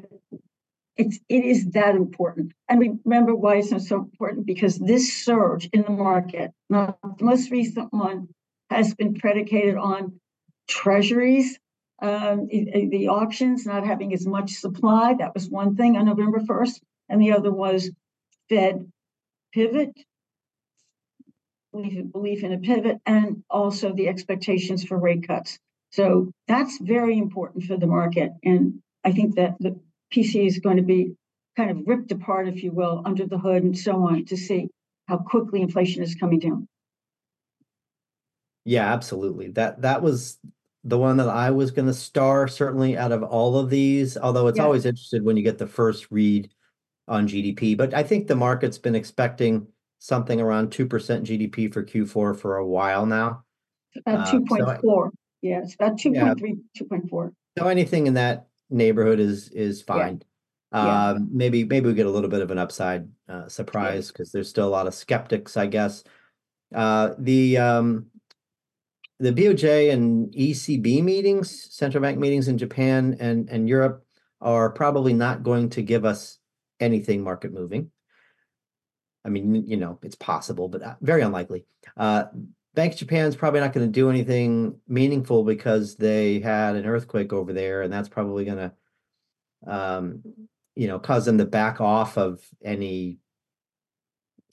it's 0.96 1.18
it 1.28 1.44
is 1.44 1.66
that 1.70 1.94
important. 1.94 2.52
And 2.68 3.00
remember 3.04 3.34
why 3.34 3.56
it's 3.56 3.88
so 3.88 3.96
important 3.96 4.46
because 4.46 4.78
this 4.78 5.12
surge 5.12 5.68
in 5.72 5.82
the 5.82 5.90
market, 5.90 6.52
not 6.70 6.98
the 7.02 7.24
most 7.24 7.50
recent 7.50 7.92
one, 7.92 8.28
has 8.70 8.94
been 8.94 9.14
predicated 9.14 9.76
on 9.76 10.18
treasuries, 10.68 11.58
um, 12.00 12.46
the 12.48 13.08
auctions 13.08 13.66
not 13.66 13.86
having 13.86 14.12
as 14.12 14.26
much 14.26 14.52
supply. 14.52 15.14
That 15.14 15.34
was 15.34 15.48
one 15.48 15.76
thing 15.76 15.96
on 15.96 16.06
November 16.06 16.40
1st, 16.40 16.80
and 17.08 17.20
the 17.20 17.32
other 17.32 17.52
was 17.52 17.90
Fed 18.48 18.90
pivot, 19.52 19.92
belief 21.72 22.42
in 22.42 22.52
a 22.52 22.58
pivot, 22.58 22.98
and 23.06 23.42
also 23.50 23.92
the 23.92 24.08
expectations 24.08 24.84
for 24.84 24.98
rate 24.98 25.26
cuts. 25.26 25.58
So 25.96 26.30
that's 26.46 26.78
very 26.78 27.16
important 27.16 27.64
for 27.64 27.78
the 27.78 27.86
market. 27.86 28.32
And 28.44 28.80
I 29.02 29.12
think 29.12 29.36
that 29.36 29.54
the 29.58 29.80
PC 30.12 30.46
is 30.46 30.58
going 30.58 30.76
to 30.76 30.82
be 30.82 31.14
kind 31.56 31.70
of 31.70 31.78
ripped 31.86 32.12
apart, 32.12 32.48
if 32.48 32.62
you 32.62 32.70
will, 32.70 33.00
under 33.06 33.26
the 33.26 33.38
hood 33.38 33.62
and 33.62 33.76
so 33.76 34.04
on 34.06 34.26
to 34.26 34.36
see 34.36 34.68
how 35.08 35.16
quickly 35.16 35.62
inflation 35.62 36.02
is 36.02 36.14
coming 36.14 36.38
down. 36.38 36.68
Yeah, 38.66 38.92
absolutely. 38.92 39.48
That 39.52 39.80
that 39.82 40.02
was 40.02 40.38
the 40.84 40.98
one 40.98 41.16
that 41.16 41.30
I 41.30 41.50
was 41.50 41.70
going 41.70 41.86
to 41.86 41.94
star 41.94 42.46
certainly 42.46 42.98
out 42.98 43.12
of 43.12 43.22
all 43.22 43.58
of 43.58 43.70
these, 43.70 44.18
although 44.18 44.48
it's 44.48 44.58
yeah. 44.58 44.64
always 44.64 44.84
interested 44.84 45.24
when 45.24 45.38
you 45.38 45.42
get 45.42 45.56
the 45.56 45.66
first 45.66 46.08
read 46.10 46.50
on 47.08 47.26
GDP. 47.26 47.74
But 47.74 47.94
I 47.94 48.02
think 48.02 48.26
the 48.26 48.36
market's 48.36 48.76
been 48.76 48.94
expecting 48.94 49.66
something 50.00 50.42
around 50.42 50.72
2% 50.72 50.88
GDP 50.88 51.72
for 51.72 51.82
Q4 51.82 52.38
for 52.38 52.56
a 52.58 52.66
while 52.66 53.06
now. 53.06 53.44
About 54.04 54.28
2.4. 54.28 54.60
Um, 54.60 54.80
so 54.82 55.10
yeah, 55.48 55.60
it's 55.62 55.74
about 55.74 55.98
2.3, 55.98 56.14
yeah. 56.14 56.34
2.4. 56.82 57.32
So 57.58 57.68
anything 57.68 58.06
in 58.06 58.14
that 58.14 58.46
neighborhood 58.70 59.20
is 59.20 59.48
is 59.50 59.82
fine. 59.82 60.22
Yeah. 60.72 61.10
Um, 61.12 61.28
maybe 61.32 61.64
maybe 61.64 61.86
we 61.86 61.94
get 61.94 62.06
a 62.06 62.10
little 62.10 62.28
bit 62.28 62.42
of 62.42 62.50
an 62.50 62.58
upside 62.58 63.08
uh, 63.28 63.48
surprise 63.48 64.08
because 64.08 64.32
there's 64.32 64.48
still 64.48 64.68
a 64.68 64.70
lot 64.70 64.86
of 64.86 64.94
skeptics, 64.94 65.56
I 65.56 65.66
guess. 65.66 66.04
Uh, 66.74 67.14
the 67.18 67.56
um, 67.58 68.06
the 69.18 69.32
BOJ 69.32 69.92
and 69.92 70.32
ECB 70.34 71.02
meetings, 71.02 71.74
central 71.74 72.02
bank 72.02 72.18
meetings 72.18 72.48
in 72.48 72.58
Japan 72.58 73.16
and 73.20 73.48
and 73.48 73.68
Europe, 73.68 74.04
are 74.40 74.70
probably 74.70 75.12
not 75.12 75.42
going 75.42 75.70
to 75.70 75.82
give 75.82 76.04
us 76.04 76.38
anything 76.80 77.22
market 77.22 77.52
moving. 77.52 77.90
I 79.24 79.28
mean, 79.28 79.66
you 79.66 79.76
know, 79.76 79.98
it's 80.02 80.14
possible, 80.14 80.68
but 80.68 80.82
uh, 80.82 80.94
very 81.00 81.22
unlikely. 81.22 81.66
Uh, 81.96 82.24
Bank 82.76 82.92
of 82.92 82.98
Japan's 82.98 83.34
probably 83.34 83.60
not 83.60 83.72
going 83.72 83.86
to 83.86 83.92
do 83.92 84.10
anything 84.10 84.78
meaningful 84.86 85.42
because 85.42 85.96
they 85.96 86.38
had 86.40 86.76
an 86.76 86.86
earthquake 86.86 87.32
over 87.32 87.52
there, 87.52 87.82
and 87.82 87.92
that's 87.92 88.08
probably 88.08 88.44
going 88.44 88.58
to, 88.58 88.72
um, 89.66 90.22
you 90.76 90.86
know, 90.86 90.98
cause 90.98 91.24
them 91.24 91.38
to 91.38 91.46
back 91.46 91.80
off 91.80 92.18
of 92.18 92.40
any 92.62 93.18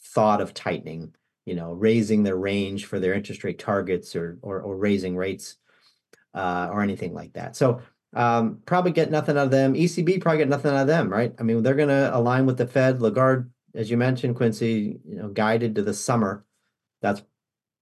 thought 0.01 0.41
of 0.41 0.53
tightening. 0.53 1.13
You 1.45 1.55
know, 1.55 1.73
raising 1.73 2.23
their 2.23 2.37
range 2.37 2.85
for 2.85 3.01
their 3.01 3.13
interest 3.13 3.43
rate 3.43 3.59
targets 3.59 4.15
or 4.15 4.39
or, 4.41 4.61
or 4.61 4.77
raising 4.77 5.17
rates 5.17 5.57
uh, 6.33 6.69
or 6.71 6.81
anything 6.81 7.13
like 7.13 7.33
that. 7.33 7.57
So 7.57 7.81
um, 8.15 8.59
probably 8.65 8.93
get 8.93 9.11
nothing 9.11 9.37
out 9.37 9.45
of 9.45 9.51
them. 9.51 9.73
ECB 9.73 10.21
probably 10.21 10.37
get 10.37 10.47
nothing 10.47 10.71
out 10.71 10.81
of 10.81 10.87
them, 10.87 11.09
right? 11.09 11.33
I 11.39 11.43
mean, 11.43 11.61
they're 11.61 11.75
going 11.75 11.89
to 11.89 12.15
align 12.15 12.45
with 12.45 12.57
the 12.57 12.67
Fed. 12.67 13.01
Lagarde, 13.01 13.49
as 13.75 13.91
you 13.91 13.97
mentioned, 13.97 14.35
Quincy, 14.35 14.99
you 15.05 15.15
know, 15.17 15.27
guided 15.27 15.75
to 15.75 15.81
the 15.81 15.93
summer. 15.93 16.45
That's 17.01 17.21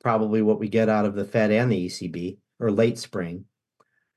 probably 0.01 0.41
what 0.41 0.59
we 0.59 0.67
get 0.67 0.89
out 0.89 1.05
of 1.05 1.15
the 1.15 1.25
Fed 1.25 1.51
and 1.51 1.71
the 1.71 1.85
ECB 1.87 2.37
or 2.59 2.71
late 2.71 2.97
spring. 2.97 3.45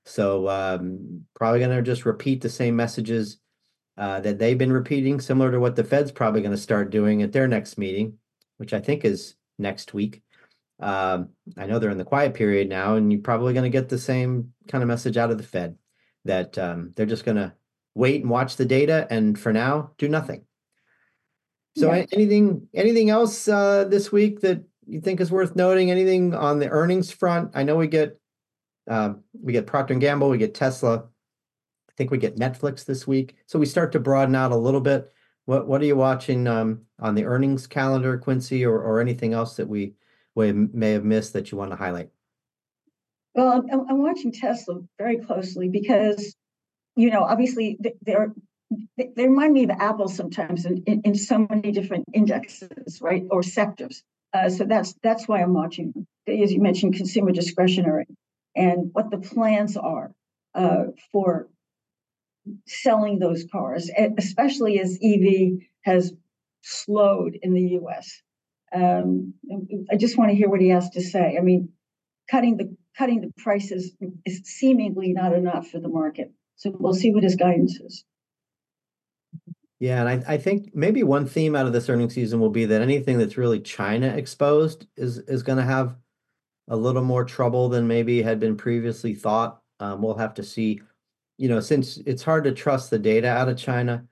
So 0.07 0.49
um, 0.49 1.25
probably 1.35 1.61
going 1.61 1.77
to 1.77 1.83
just 1.83 2.05
repeat 2.05 2.41
the 2.41 2.49
same 2.49 2.77
messages 2.77 3.39
uh, 3.97 4.21
that 4.21 4.39
they've 4.39 4.59
been 4.59 4.73
repeating, 4.73 5.21
similar 5.21 5.53
to 5.53 5.61
what 5.61 5.77
the 5.77 5.85
Fed's 5.85 6.13
probably 6.13 6.41
going 6.41 6.53
to 6.53 6.59
start 6.59 6.91
doing 6.91 7.23
at 7.23 7.33
their 7.33 7.49
next 7.49 7.79
meeting, 7.79 8.19
which 8.57 8.73
I 8.73 8.81
think 8.81 9.05
is 9.05 9.37
next 9.59 9.95
week. 9.95 10.23
Um, 10.81 11.31
I 11.57 11.67
know 11.67 11.79
they're 11.79 11.91
in 11.91 11.99
the 11.99 12.05
quiet 12.05 12.35
period 12.35 12.69
now, 12.69 12.97
and 12.97 13.13
you're 13.13 13.23
probably 13.23 13.55
going 13.55 13.65
to 13.65 13.71
get 13.71 13.89
the 13.89 13.99
same 13.99 14.53
kind 14.69 14.83
of 14.83 14.89
message 14.89 15.17
out 15.17 15.31
of 15.31 15.39
the 15.39 15.45
Fed 15.45 15.77
that 16.25 16.59
um, 16.59 16.93
they're 16.97 17.07
just 17.07 17.25
going 17.25 17.37
to 17.37 17.55
wait 17.95 18.23
and 18.23 18.31
watch 18.31 18.57
the 18.57 18.65
data, 18.65 19.07
and 19.11 19.39
for 19.39 19.53
now, 19.53 19.93
do 19.99 20.09
nothing. 20.09 20.45
So, 21.77 21.93
yeah. 21.93 22.07
anything 22.13 22.69
anything 22.73 23.11
else 23.11 23.49
uh, 23.49 23.85
this 23.85 24.13
week 24.13 24.41
that 24.41 24.65
you 24.87 25.01
think 25.01 25.21
is 25.21 25.31
worth 25.31 25.57
noting? 25.57 25.91
Anything 25.91 26.35
on 26.35 26.59
the 26.59 26.69
earnings 26.69 27.11
front? 27.11 27.53
I 27.55 27.63
know 27.63 27.77
we 27.77 27.87
get 27.87 28.19
uh, 28.89 29.15
we 29.41 29.53
get 29.53 29.67
Procter 29.67 29.95
and 29.95 30.01
Gamble, 30.01 30.29
we 30.29 30.39
get 30.39 30.55
Tesla. 30.55 30.97
I 30.97 31.93
think 31.97 32.11
we 32.11 32.19
get 32.19 32.37
Netflix 32.37 32.85
this 32.85 33.07
week. 33.07 33.37
So 33.47 33.59
we 33.59 33.67
start 33.67 33.93
to 33.93 34.01
broaden 34.01 34.35
out 34.35 34.53
a 34.53 34.57
little 34.57 34.81
bit. 34.81 35.13
What 35.47 35.67
what 35.67 35.81
are 35.81 35.87
you 35.87 35.97
watching 35.97 36.47
um, 36.47 36.83
on 36.99 37.15
the 37.15 37.25
earnings 37.25 37.67
calendar, 37.67 38.19
Quincy, 38.19 38.65
or 38.65 38.81
or 38.81 39.01
anything 39.01 39.33
else 39.33 39.57
that 39.57 39.69
we 39.69 39.95
we 40.35 40.53
may 40.53 40.93
have 40.93 41.05
missed 41.05 41.33
that 41.35 41.53
you 41.53 41.59
want 41.59 41.71
to 41.71 41.77
highlight? 41.77 42.11
Well, 43.35 43.65
I'm, 43.71 43.89
I'm 43.89 44.03
watching 44.03 44.33
Tesla 44.33 44.81
very 44.97 45.19
closely 45.19 45.69
because, 45.69 46.37
you 46.97 47.11
know, 47.11 47.23
obviously 47.23 47.79
they're 48.03 48.33
they 48.97 49.29
remind 49.29 49.53
me 49.53 49.65
of 49.65 49.71
Apple 49.71 50.09
sometimes 50.09 50.67
in, 50.67 50.83
in, 50.87 51.03
in 51.05 51.15
so 51.15 51.47
many 51.49 51.71
different 51.71 52.05
indexes, 52.13 53.01
right, 53.01 53.25
or 53.31 53.43
sectors. 53.43 54.03
Uh, 54.35 54.51
so 54.51 54.65
that's 54.65 54.95
that's 55.03 55.29
why 55.29 55.41
I'm 55.41 55.55
watching. 55.55 56.07
As 56.27 56.53
you 56.53 56.61
mentioned, 56.61 56.95
consumer 56.95 57.31
discretionary 57.31 58.07
and 58.57 58.91
what 58.93 59.11
the 59.11 59.19
plans 59.19 59.77
are 59.77 60.13
uh, 60.55 60.85
for 61.13 61.49
selling 62.67 63.19
those 63.19 63.45
cars, 63.51 63.91
especially 64.19 64.81
as 64.81 64.99
EV 65.03 65.61
has 65.83 66.13
slowed 66.63 67.39
in 67.43 67.55
the 67.55 67.63
U.S. 67.79 68.23
Um, 68.75 69.35
I 69.91 69.97
just 69.97 70.19
want 70.19 70.31
to 70.31 70.37
hear 70.37 70.49
what 70.49 70.61
he 70.61 70.71
has 70.71 70.91
to 70.91 71.03
say. 71.03 71.37
I 71.39 71.43
mean, 71.43 71.71
cutting 72.29 72.57
the 72.57 72.77
cutting 72.99 73.21
the 73.21 73.33
prices 73.43 73.93
is 74.25 74.43
seemingly 74.45 75.13
not 75.13 75.33
enough 75.33 75.69
for 75.69 75.79
the 75.79 75.89
market. 75.89 76.33
So 76.57 76.75
we'll 76.77 76.95
see 76.95 77.13
what 77.13 77.23
his 77.23 77.37
guidance 77.37 77.79
is. 77.81 78.05
Yeah, 79.85 80.01
and 80.01 80.09
I, 80.09 80.33
I 80.33 80.39
think 80.39 80.75
maybe 80.75 81.03
one 81.03 81.27
theme 81.27 81.55
out 81.55 81.67
of 81.67 81.75
this 81.75 81.91
earnings 81.91 82.15
season 82.15 82.41
will 82.41 82.49
be 82.49 82.65
that 82.65 82.81
anything 82.81 83.19
that's 83.19 83.37
really 83.37 83.61
China 83.61 84.07
exposed 84.07 84.87
is 84.97 85.19
is 85.19 85.43
going 85.43 85.59
to 85.59 85.63
have 85.63 85.95
a 86.69 86.77
little 86.77 87.03
more 87.03 87.23
trouble 87.23 87.69
than 87.69 87.87
maybe 87.87 88.23
had 88.23 88.41
been 88.41 88.57
previously 88.57 89.15
thought. 89.15 89.61
Um, 89.81 90.01
we'll 90.01 90.17
have 90.17 90.33
to 90.35 90.43
see. 90.43 90.81
You 91.37 91.51
know, 91.51 91.61
since 91.61 91.99
it's 92.07 92.23
hard 92.23 92.45
to 92.45 92.53
trust 92.53 92.89
the 92.89 92.99
data 92.99 93.29
out 93.29 93.51
of 93.51 93.59
China, 93.59 94.07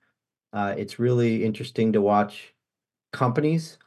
uh, 0.52 0.74
it's 0.76 0.98
really 0.98 1.42
interesting 1.42 1.90
to 1.94 2.02
watch 2.02 2.52
companies, 3.14 3.78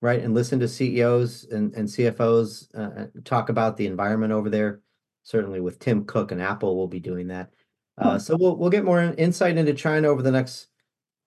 right, 0.00 0.22
and 0.22 0.32
listen 0.32 0.58
to 0.60 0.66
CEOs 0.66 1.44
and, 1.50 1.74
and 1.74 1.86
CFOs 1.86 2.74
uh, 2.74 3.08
talk 3.22 3.50
about 3.50 3.76
the 3.76 3.86
environment 3.86 4.32
over 4.32 4.48
there. 4.48 4.80
Certainly, 5.24 5.60
with 5.60 5.78
Tim 5.78 6.06
Cook 6.06 6.32
and 6.32 6.40
Apple, 6.40 6.74
we'll 6.74 6.88
be 6.88 7.00
doing 7.00 7.28
that. 7.28 7.52
Uh, 7.98 8.18
so 8.18 8.34
we'll 8.34 8.56
we'll 8.56 8.70
get 8.70 8.86
more 8.86 9.02
insight 9.18 9.58
into 9.58 9.74
China 9.74 10.08
over 10.08 10.22
the 10.22 10.32
next 10.32 10.68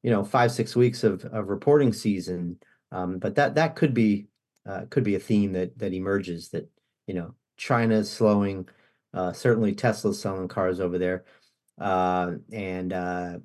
you 0.08 0.14
know 0.14 0.24
five 0.24 0.54
six 0.54 0.74
weeks 0.74 1.04
of, 1.04 1.26
of 1.26 1.50
reporting 1.50 1.92
season 1.92 2.58
um, 2.94 3.20
but 3.20 3.36
that 3.36 3.56
that 3.56 3.76
could 3.76 3.94
be 3.94 4.28
uh, 4.66 4.86
could 4.90 5.04
be 5.04 5.16
a 5.16 5.20
theme 5.20 5.52
that 5.52 5.78
that 5.78 5.92
emerges 5.92 6.48
that 6.48 6.66
you 7.08 7.14
know 7.14 7.36
China 7.58 7.96
is 7.96 8.10
slowing 8.10 8.70
uh, 9.14 9.34
certainly 9.34 9.76
Tesla's 9.76 10.18
selling 10.18 10.48
cars 10.48 10.80
over 10.80 10.98
there 10.98 11.26
uh, 11.82 12.36
and 12.54 12.94
uh, 12.94 13.40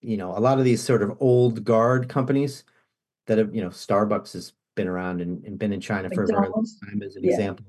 you 0.00 0.16
know 0.16 0.36
a 0.36 0.40
lot 0.40 0.58
of 0.58 0.64
these 0.64 0.82
sort 0.82 1.02
of 1.02 1.16
old 1.20 1.62
guard 1.62 2.08
companies 2.08 2.64
that 3.28 3.38
have 3.38 3.54
you 3.54 3.62
know 3.62 3.68
Starbucks 3.68 4.32
has 4.32 4.54
been 4.74 4.88
around 4.88 5.20
and, 5.20 5.44
and 5.44 5.56
been 5.56 5.72
in 5.72 5.80
China 5.80 6.08
McDonald's. 6.08 6.32
for 6.32 6.36
a 6.36 6.40
very 6.40 6.50
long 6.52 6.66
time 6.84 7.02
as 7.04 7.14
an 7.14 7.22
yeah. 7.22 7.30
example 7.30 7.64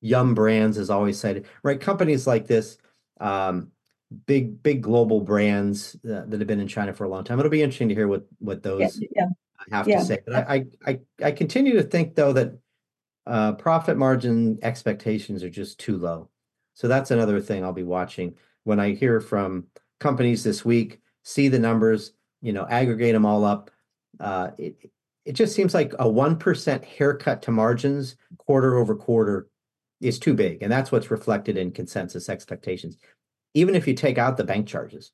Yum 0.00 0.36
Brands 0.36 0.78
is 0.78 0.90
always 0.90 1.18
cited 1.18 1.46
right 1.64 1.80
companies 1.80 2.24
like 2.24 2.46
this 2.46 2.78
um, 3.20 3.72
big 4.26 4.62
big 4.62 4.82
global 4.82 5.20
brands 5.20 5.96
uh, 6.04 6.24
that 6.26 6.40
have 6.40 6.46
been 6.46 6.60
in 6.60 6.68
China 6.68 6.92
for 6.92 7.04
a 7.04 7.08
long 7.08 7.24
time. 7.24 7.38
It'll 7.38 7.50
be 7.50 7.62
interesting 7.62 7.88
to 7.88 7.94
hear 7.94 8.08
what 8.08 8.26
what 8.38 8.62
those 8.62 8.98
yeah, 9.00 9.08
yeah. 9.16 9.26
have 9.70 9.88
yeah. 9.88 9.98
to 9.98 10.04
say. 10.04 10.18
But 10.26 10.48
I, 10.48 10.66
I 10.86 11.00
I 11.22 11.30
continue 11.32 11.74
to 11.74 11.82
think 11.82 12.14
though 12.14 12.32
that 12.32 12.58
uh, 13.26 13.52
profit 13.52 13.96
margin 13.96 14.58
expectations 14.62 15.42
are 15.42 15.50
just 15.50 15.78
too 15.78 15.96
low. 15.96 16.28
So 16.74 16.88
that's 16.88 17.10
another 17.10 17.40
thing 17.40 17.64
I'll 17.64 17.72
be 17.72 17.82
watching 17.82 18.34
when 18.64 18.80
I 18.80 18.94
hear 18.94 19.20
from 19.20 19.66
companies 20.00 20.42
this 20.42 20.64
week. 20.64 21.00
See 21.22 21.48
the 21.48 21.58
numbers, 21.58 22.12
you 22.40 22.52
know, 22.52 22.66
aggregate 22.68 23.12
them 23.12 23.26
all 23.26 23.44
up. 23.44 23.70
Uh, 24.18 24.50
it 24.58 24.90
it 25.24 25.32
just 25.32 25.54
seems 25.54 25.74
like 25.74 25.92
a 25.98 26.08
one 26.08 26.36
percent 26.36 26.84
haircut 26.84 27.42
to 27.42 27.52
margins 27.52 28.16
quarter 28.38 28.76
over 28.76 28.96
quarter 28.96 29.48
is 30.00 30.18
too 30.18 30.34
big, 30.34 30.62
and 30.62 30.72
that's 30.72 30.90
what's 30.90 31.10
reflected 31.10 31.56
in 31.56 31.70
consensus 31.70 32.28
expectations 32.28 32.96
even 33.54 33.74
if 33.74 33.86
you 33.86 33.94
take 33.94 34.18
out 34.18 34.36
the 34.36 34.44
bank 34.44 34.66
charges, 34.66 35.12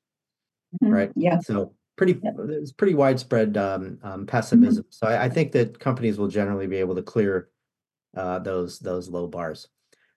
mm-hmm. 0.83 0.93
right? 0.93 1.13
Yeah. 1.17 1.39
So 1.41 1.75
pretty 1.97 2.21
there's 2.37 2.73
pretty 2.73 2.95
widespread 2.95 3.57
um, 3.57 3.99
um, 4.03 4.27
pessimism. 4.27 4.85
Mm-hmm. 4.85 4.91
So 4.91 5.07
I, 5.07 5.25
I, 5.25 5.29
think 5.29 5.53
that 5.53 5.79
companies 5.79 6.19
will 6.19 6.29
generally 6.29 6.67
be 6.67 6.77
able 6.77 6.95
to 6.95 7.03
clear 7.03 7.49
uh, 8.17 8.39
those 8.41 8.79
those 8.79 9.09
low 9.09 9.27
bars. 9.27 9.69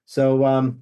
So 0.05 0.45
um, 0.45 0.81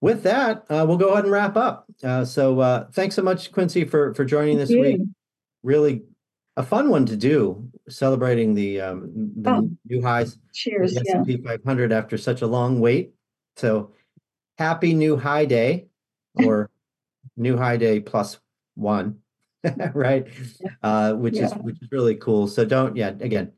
with 0.00 0.22
that, 0.22 0.64
uh, 0.70 0.84
we'll 0.86 0.96
go 0.96 1.10
ahead 1.10 1.24
and 1.24 1.32
wrap 1.32 1.56
up. 1.56 1.86
Uh, 2.02 2.24
so 2.24 2.60
uh, 2.60 2.86
thanks 2.92 3.16
so 3.16 3.22
much, 3.22 3.52
Quincy, 3.52 3.84
for 3.84 4.14
for 4.14 4.24
joining 4.24 4.56
this 4.56 4.70
week. 4.70 5.00
Really 5.62 6.02
a 6.56 6.62
fun 6.62 6.88
one 6.88 7.06
to 7.06 7.16
do, 7.16 7.68
celebrating 7.88 8.54
the 8.54 8.80
um, 8.80 9.32
the 9.36 9.50
oh, 9.50 9.70
new 9.88 10.02
highs. 10.02 10.38
Cheers! 10.54 10.96
S&P 10.96 11.38
500 11.38 11.92
after 11.92 12.16
such 12.16 12.42
a 12.42 12.46
long 12.46 12.80
wait. 12.80 13.12
So 13.56 13.92
happy 14.56 14.94
new 14.94 15.16
high 15.16 15.44
day, 15.44 15.87
or 16.44 16.70
new 17.36 17.56
high 17.56 17.76
day 17.76 18.00
plus 18.00 18.38
one, 18.74 19.18
right? 19.94 20.26
Uh, 20.82 21.14
which 21.14 21.36
yeah. 21.36 21.46
is 21.46 21.52
which 21.54 21.80
is 21.82 21.90
really 21.90 22.14
cool. 22.16 22.48
So 22.48 22.64
don't 22.64 22.96
yeah. 22.96 23.10
Again, 23.20 23.52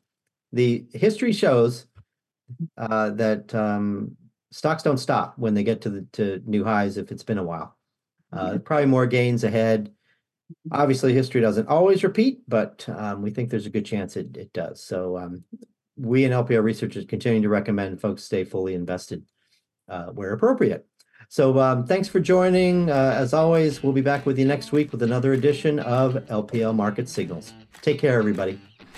the 0.53 0.87
history 0.93 1.33
shows 1.33 1.87
uh, 2.77 3.11
that 3.11 3.55
um, 3.55 4.17
stocks 4.51 4.83
don't 4.83 4.99
stop 4.99 5.39
when 5.39 5.55
they 5.55 5.63
get 5.63 5.83
to 5.83 5.91
the 5.91 6.07
to 6.13 6.43
new 6.45 6.65
highs 6.65 6.97
if 6.97 7.11
it's 7.11 7.25
been 7.25 7.39
a 7.39 7.45
while. 7.45 7.77
Uh, 8.33 8.59
probably 8.59 8.87
more 8.87 9.07
gains 9.07 9.43
ahead. 9.43 9.93
Obviously, 10.73 11.13
history 11.13 11.41
doesn't 11.41 11.69
always 11.69 12.05
repeat, 12.05 12.43
but 12.49 12.89
um, 12.89 13.23
we 13.23 13.31
think 13.31 13.51
there's 13.51 13.67
a 13.67 13.71
good 13.71 13.85
chance 13.85 14.17
it, 14.17 14.37
it 14.37 14.53
does. 14.53 14.83
So 14.83 15.17
um, 15.17 15.45
we 15.97 16.25
and 16.25 16.35
LPL 16.35 16.63
researchers 16.63 17.05
continue 17.05 17.43
to 17.43 17.49
recommend 17.49 18.01
folks 18.01 18.25
stay 18.25 18.45
fully 18.45 18.75
invested 18.75 19.25
uh, 19.89 20.07
where 20.07 20.33
appropriate. 20.33 20.87
So 21.31 21.61
um, 21.61 21.87
thanks 21.87 22.09
for 22.09 22.19
joining. 22.19 22.91
Uh, 22.91 23.15
as 23.17 23.33
always, 23.33 23.85
we'll 23.85 23.93
be 23.93 24.01
back 24.01 24.27
with 24.27 24.37
you 24.37 24.45
next 24.45 24.73
week 24.73 24.91
with 24.91 25.01
another 25.01 25.33
edition 25.33 25.79
of 25.79 26.15
LPL 26.27 26.75
Market 26.75 27.09
Signals. 27.09 27.53
Take 27.83 28.01
care, 28.01 28.19
everybody. 28.19 28.61